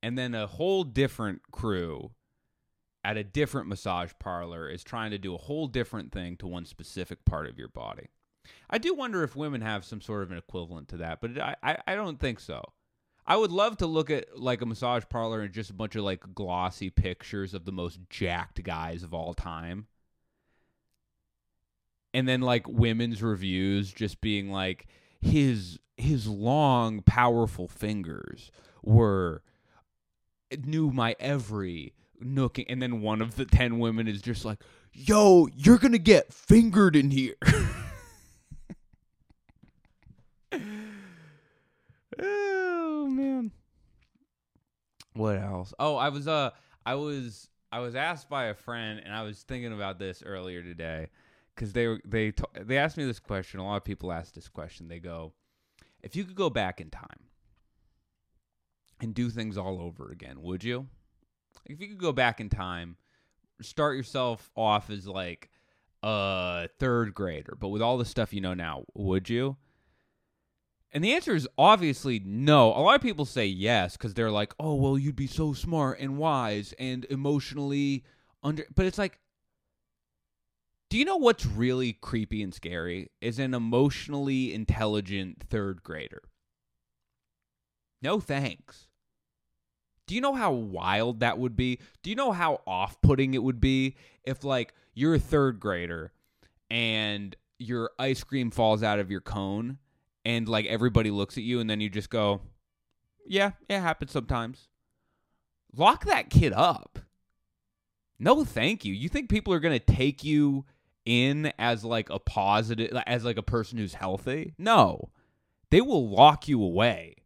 And 0.00 0.16
then 0.16 0.32
a 0.32 0.46
whole 0.46 0.84
different 0.84 1.42
crew 1.50 2.12
at 3.02 3.16
a 3.16 3.24
different 3.24 3.66
massage 3.66 4.12
parlor 4.20 4.68
is 4.68 4.84
trying 4.84 5.10
to 5.10 5.18
do 5.18 5.34
a 5.34 5.38
whole 5.38 5.66
different 5.66 6.12
thing 6.12 6.36
to 6.36 6.46
one 6.46 6.64
specific 6.64 7.24
part 7.24 7.48
of 7.48 7.58
your 7.58 7.68
body. 7.68 8.06
I 8.70 8.78
do 8.78 8.94
wonder 8.94 9.24
if 9.24 9.34
women 9.34 9.60
have 9.62 9.84
some 9.84 10.00
sort 10.00 10.22
of 10.22 10.30
an 10.30 10.38
equivalent 10.38 10.86
to 10.90 10.98
that, 10.98 11.20
but 11.20 11.36
I, 11.36 11.78
I 11.84 11.96
don't 11.96 12.20
think 12.20 12.38
so. 12.38 12.62
I 13.30 13.36
would 13.36 13.52
love 13.52 13.76
to 13.76 13.86
look 13.86 14.10
at 14.10 14.36
like 14.36 14.60
a 14.60 14.66
massage 14.66 15.04
parlor 15.08 15.42
and 15.42 15.54
just 15.54 15.70
a 15.70 15.74
bunch 15.74 15.94
of 15.94 16.02
like 16.02 16.34
glossy 16.34 16.90
pictures 16.90 17.54
of 17.54 17.64
the 17.64 17.70
most 17.70 18.00
jacked 18.10 18.60
guys 18.64 19.04
of 19.04 19.14
all 19.14 19.34
time. 19.34 19.86
And 22.12 22.26
then 22.26 22.40
like 22.40 22.66
women's 22.66 23.22
reviews 23.22 23.92
just 23.92 24.20
being 24.20 24.50
like 24.50 24.88
his 25.20 25.78
his 25.96 26.26
long 26.26 27.02
powerful 27.02 27.68
fingers 27.68 28.50
were 28.82 29.44
knew 30.64 30.90
my 30.90 31.14
every 31.20 31.94
nook 32.20 32.58
and 32.68 32.82
then 32.82 33.00
one 33.00 33.22
of 33.22 33.36
the 33.36 33.44
10 33.44 33.78
women 33.78 34.08
is 34.08 34.20
just 34.20 34.44
like 34.44 34.58
yo 34.92 35.48
you're 35.54 35.78
gonna 35.78 35.98
get 35.98 36.32
fingered 36.32 36.96
in 36.96 37.12
here 37.12 37.36
oh 42.20 43.06
man 43.08 43.52
what 45.14 45.36
else? 45.36 45.72
Oh 45.78 45.96
i 45.96 46.08
was 46.08 46.28
uh 46.28 46.50
i 46.86 46.94
was 46.94 47.48
i 47.72 47.80
was 47.80 47.94
asked 47.94 48.28
by 48.28 48.46
a 48.46 48.54
friend 48.54 49.00
and 49.04 49.14
i 49.14 49.22
was 49.22 49.42
thinking 49.42 49.72
about 49.72 49.98
this 49.98 50.22
earlier 50.24 50.62
today 50.62 51.08
because 51.54 51.72
they 51.72 51.86
were 51.86 52.00
they 52.04 52.32
they 52.60 52.78
asked 52.78 52.96
me 52.96 53.04
this 53.04 53.20
question. 53.20 53.60
A 53.60 53.64
lot 53.64 53.76
of 53.76 53.84
people 53.84 54.12
ask 54.12 54.34
this 54.34 54.48
question. 54.48 54.88
They 54.88 54.98
go 54.98 55.32
if 56.02 56.16
you 56.16 56.24
could 56.24 56.36
go 56.36 56.50
back 56.50 56.80
in 56.80 56.90
time 56.90 57.28
and 59.00 59.14
do 59.14 59.30
things 59.30 59.56
all 59.56 59.80
over 59.80 60.10
again 60.10 60.42
would 60.42 60.64
you? 60.64 60.86
If 61.66 61.80
you 61.80 61.88
could 61.88 61.98
go 61.98 62.12
back 62.12 62.40
in 62.40 62.48
time 62.48 62.96
start 63.62 63.96
yourself 63.96 64.50
off 64.56 64.90
as 64.90 65.06
like 65.06 65.50
a 66.02 66.68
third 66.78 67.14
grader 67.14 67.56
but 67.58 67.68
with 67.68 67.82
all 67.82 67.98
the 67.98 68.04
stuff 68.04 68.32
you 68.32 68.40
know 68.40 68.54
now 68.54 68.84
would 68.94 69.28
you 69.28 69.56
and 70.92 71.04
the 71.04 71.12
answer 71.12 71.34
is 71.34 71.48
obviously 71.56 72.20
no. 72.24 72.68
A 72.74 72.80
lot 72.80 72.96
of 72.96 73.02
people 73.02 73.24
say 73.24 73.46
yes 73.46 73.96
because 73.96 74.14
they're 74.14 74.30
like, 74.30 74.54
oh, 74.58 74.74
well, 74.74 74.98
you'd 74.98 75.16
be 75.16 75.26
so 75.26 75.52
smart 75.52 76.00
and 76.00 76.18
wise 76.18 76.74
and 76.78 77.04
emotionally 77.10 78.04
under. 78.42 78.64
But 78.74 78.86
it's 78.86 78.98
like, 78.98 79.20
do 80.88 80.98
you 80.98 81.04
know 81.04 81.18
what's 81.18 81.46
really 81.46 81.92
creepy 81.92 82.42
and 82.42 82.52
scary? 82.52 83.10
Is 83.20 83.38
an 83.38 83.54
emotionally 83.54 84.52
intelligent 84.52 85.44
third 85.48 85.84
grader. 85.84 86.22
No 88.02 88.18
thanks. 88.18 88.88
Do 90.08 90.16
you 90.16 90.20
know 90.20 90.34
how 90.34 90.50
wild 90.50 91.20
that 91.20 91.38
would 91.38 91.54
be? 91.54 91.78
Do 92.02 92.10
you 92.10 92.16
know 92.16 92.32
how 92.32 92.62
off 92.66 93.00
putting 93.00 93.34
it 93.34 93.42
would 93.44 93.60
be 93.60 93.94
if, 94.24 94.42
like, 94.42 94.74
you're 94.92 95.14
a 95.14 95.20
third 95.20 95.60
grader 95.60 96.12
and 96.68 97.36
your 97.60 97.92
ice 97.96 98.24
cream 98.24 98.50
falls 98.50 98.82
out 98.82 98.98
of 98.98 99.12
your 99.12 99.20
cone? 99.20 99.78
And 100.24 100.48
like 100.48 100.66
everybody 100.66 101.10
looks 101.10 101.36
at 101.36 101.44
you 101.44 101.60
and 101.60 101.68
then 101.68 101.80
you 101.80 101.88
just 101.88 102.10
go, 102.10 102.40
yeah, 103.26 103.52
it 103.68 103.80
happens 103.80 104.12
sometimes. 104.12 104.68
Lock 105.74 106.04
that 106.04 106.30
kid 106.30 106.52
up. 106.52 106.98
No, 108.18 108.44
thank 108.44 108.84
you. 108.84 108.92
You 108.92 109.08
think 109.08 109.30
people 109.30 109.54
are 109.54 109.60
going 109.60 109.78
to 109.78 109.94
take 109.94 110.24
you 110.24 110.66
in 111.06 111.52
as 111.58 111.84
like 111.84 112.10
a 112.10 112.18
positive, 112.18 112.92
as 113.06 113.24
like 113.24 113.38
a 113.38 113.42
person 113.42 113.78
who's 113.78 113.94
healthy? 113.94 114.54
No, 114.58 115.10
they 115.70 115.80
will 115.80 116.08
lock 116.08 116.48
you 116.48 116.62
away. 116.62 117.16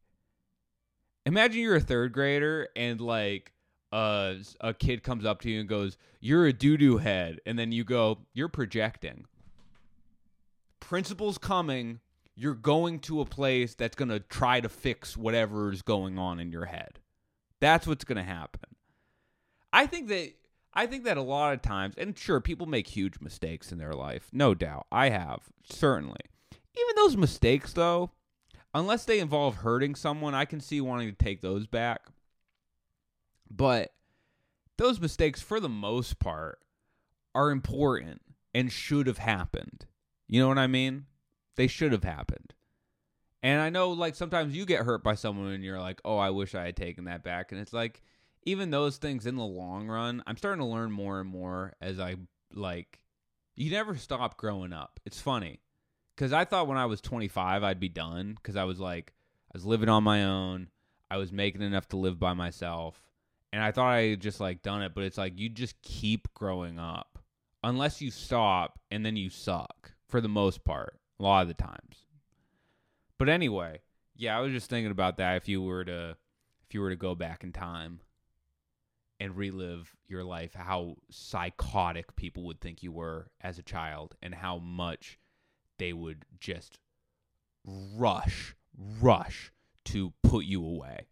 Imagine 1.26 1.62
you're 1.62 1.76
a 1.76 1.80
third 1.80 2.12
grader 2.12 2.68
and 2.76 3.00
like 3.00 3.52
uh, 3.92 4.34
a 4.60 4.74
kid 4.74 5.02
comes 5.02 5.24
up 5.24 5.40
to 5.40 5.50
you 5.50 5.60
and 5.60 5.68
goes, 5.68 5.96
You're 6.20 6.46
a 6.46 6.52
doo 6.52 6.76
doo 6.76 6.98
head. 6.98 7.40
And 7.46 7.58
then 7.58 7.72
you 7.72 7.82
go, 7.82 8.18
You're 8.34 8.48
projecting. 8.48 9.24
Principal's 10.80 11.38
coming 11.38 12.00
you're 12.36 12.54
going 12.54 12.98
to 13.00 13.20
a 13.20 13.24
place 13.24 13.74
that's 13.74 13.96
going 13.96 14.08
to 14.08 14.20
try 14.20 14.60
to 14.60 14.68
fix 14.68 15.16
whatever 15.16 15.72
is 15.72 15.82
going 15.82 16.18
on 16.18 16.40
in 16.40 16.50
your 16.50 16.64
head. 16.66 16.98
That's 17.60 17.86
what's 17.86 18.04
going 18.04 18.16
to 18.16 18.22
happen. 18.22 18.76
I 19.72 19.86
think 19.86 20.08
that 20.08 20.32
I 20.72 20.86
think 20.86 21.04
that 21.04 21.16
a 21.16 21.22
lot 21.22 21.54
of 21.54 21.62
times, 21.62 21.94
and 21.96 22.18
sure, 22.18 22.40
people 22.40 22.66
make 22.66 22.88
huge 22.88 23.20
mistakes 23.20 23.70
in 23.70 23.78
their 23.78 23.92
life, 23.92 24.28
no 24.32 24.54
doubt. 24.54 24.86
I 24.90 25.10
have 25.10 25.40
certainly. 25.70 26.20
Even 26.52 26.96
those 26.96 27.16
mistakes, 27.16 27.72
though, 27.72 28.10
unless 28.74 29.04
they 29.04 29.20
involve 29.20 29.56
hurting 29.56 29.94
someone, 29.94 30.34
I 30.34 30.44
can 30.44 30.60
see 30.60 30.80
wanting 30.80 31.08
to 31.08 31.24
take 31.24 31.40
those 31.40 31.68
back. 31.68 32.00
But 33.48 33.92
those 34.76 35.00
mistakes, 35.00 35.40
for 35.40 35.60
the 35.60 35.68
most 35.68 36.18
part, 36.18 36.58
are 37.34 37.52
important 37.52 38.22
and 38.52 38.72
should 38.72 39.06
have 39.06 39.18
happened. 39.18 39.86
You 40.26 40.40
know 40.40 40.48
what 40.48 40.58
I 40.58 40.66
mean? 40.66 41.06
They 41.56 41.66
should 41.66 41.92
have 41.92 42.04
happened. 42.04 42.54
And 43.42 43.60
I 43.60 43.68
know 43.68 43.90
like 43.90 44.14
sometimes 44.14 44.56
you 44.56 44.64
get 44.64 44.84
hurt 44.84 45.04
by 45.04 45.14
someone 45.14 45.52
and 45.52 45.62
you're 45.62 45.80
like, 45.80 46.00
"Oh, 46.02 46.16
I 46.16 46.30
wish 46.30 46.54
I 46.54 46.64
had 46.64 46.76
taken 46.76 47.04
that 47.04 47.22
back." 47.22 47.52
And 47.52 47.60
it's 47.60 47.74
like 47.74 48.02
even 48.44 48.70
those 48.70 48.96
things 48.96 49.26
in 49.26 49.36
the 49.36 49.44
long 49.44 49.86
run, 49.86 50.22
I'm 50.26 50.38
starting 50.38 50.60
to 50.60 50.66
learn 50.66 50.90
more 50.90 51.20
and 51.20 51.28
more 51.28 51.74
as 51.80 52.00
I 52.00 52.16
like 52.54 53.00
you 53.54 53.70
never 53.70 53.96
stop 53.96 54.38
growing 54.38 54.72
up. 54.72 54.98
It's 55.04 55.20
funny. 55.20 55.60
Cuz 56.16 56.32
I 56.32 56.44
thought 56.46 56.68
when 56.68 56.78
I 56.78 56.86
was 56.86 57.00
25 57.02 57.62
I'd 57.62 57.80
be 57.80 57.90
done 57.90 58.38
cuz 58.42 58.56
I 58.56 58.64
was 58.64 58.80
like 58.80 59.12
I 59.52 59.58
was 59.58 59.66
living 59.66 59.90
on 59.90 60.04
my 60.04 60.24
own. 60.24 60.70
I 61.10 61.18
was 61.18 61.30
making 61.30 61.62
enough 61.62 61.88
to 61.88 61.98
live 61.98 62.18
by 62.18 62.32
myself. 62.32 63.02
And 63.52 63.62
I 63.62 63.72
thought 63.72 63.92
I 63.92 64.08
had 64.08 64.20
just 64.20 64.40
like 64.40 64.62
done 64.62 64.82
it, 64.82 64.94
but 64.94 65.04
it's 65.04 65.18
like 65.18 65.38
you 65.38 65.50
just 65.50 65.80
keep 65.82 66.32
growing 66.32 66.78
up 66.78 67.18
unless 67.62 68.00
you 68.00 68.10
stop 68.10 68.80
and 68.90 69.04
then 69.04 69.16
you 69.16 69.28
suck 69.28 69.92
for 70.08 70.22
the 70.22 70.28
most 70.28 70.64
part 70.64 70.98
a 71.18 71.22
lot 71.22 71.42
of 71.42 71.48
the 71.48 71.54
times. 71.54 72.06
But 73.18 73.28
anyway, 73.28 73.80
yeah, 74.16 74.36
I 74.36 74.40
was 74.40 74.52
just 74.52 74.70
thinking 74.70 74.90
about 74.90 75.18
that 75.18 75.36
if 75.36 75.48
you 75.48 75.62
were 75.62 75.84
to 75.84 76.16
if 76.66 76.74
you 76.74 76.80
were 76.80 76.90
to 76.90 76.96
go 76.96 77.14
back 77.14 77.44
in 77.44 77.52
time 77.52 78.00
and 79.20 79.36
relive 79.36 79.94
your 80.08 80.24
life, 80.24 80.54
how 80.54 80.96
psychotic 81.10 82.16
people 82.16 82.44
would 82.44 82.60
think 82.60 82.82
you 82.82 82.92
were 82.92 83.30
as 83.40 83.58
a 83.58 83.62
child 83.62 84.16
and 84.22 84.34
how 84.34 84.58
much 84.58 85.18
they 85.78 85.92
would 85.92 86.24
just 86.40 86.78
rush, 87.64 88.54
rush 89.00 89.52
to 89.84 90.12
put 90.22 90.44
you 90.44 90.64
away. 90.64 91.06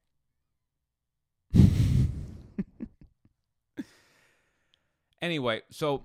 anyway, 5.23 5.63
so 5.71 6.03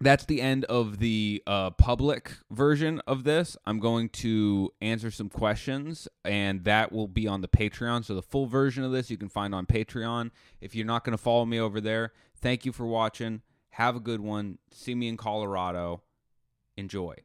that's 0.00 0.24
the 0.24 0.40
end 0.40 0.64
of 0.66 0.98
the 0.98 1.42
uh, 1.46 1.70
public 1.70 2.32
version 2.50 3.00
of 3.06 3.24
this. 3.24 3.56
I'm 3.66 3.80
going 3.80 4.08
to 4.10 4.72
answer 4.80 5.10
some 5.10 5.28
questions, 5.28 6.06
and 6.24 6.64
that 6.64 6.92
will 6.92 7.08
be 7.08 7.26
on 7.26 7.40
the 7.40 7.48
Patreon. 7.48 8.04
So, 8.04 8.14
the 8.14 8.22
full 8.22 8.46
version 8.46 8.84
of 8.84 8.92
this 8.92 9.10
you 9.10 9.16
can 9.16 9.28
find 9.28 9.54
on 9.54 9.66
Patreon. 9.66 10.30
If 10.60 10.74
you're 10.74 10.86
not 10.86 11.04
going 11.04 11.16
to 11.16 11.22
follow 11.22 11.44
me 11.44 11.58
over 11.58 11.80
there, 11.80 12.12
thank 12.36 12.64
you 12.64 12.72
for 12.72 12.86
watching. 12.86 13.42
Have 13.70 13.96
a 13.96 14.00
good 14.00 14.20
one. 14.20 14.58
See 14.72 14.94
me 14.94 15.08
in 15.08 15.16
Colorado. 15.16 16.02
Enjoy. 16.76 17.18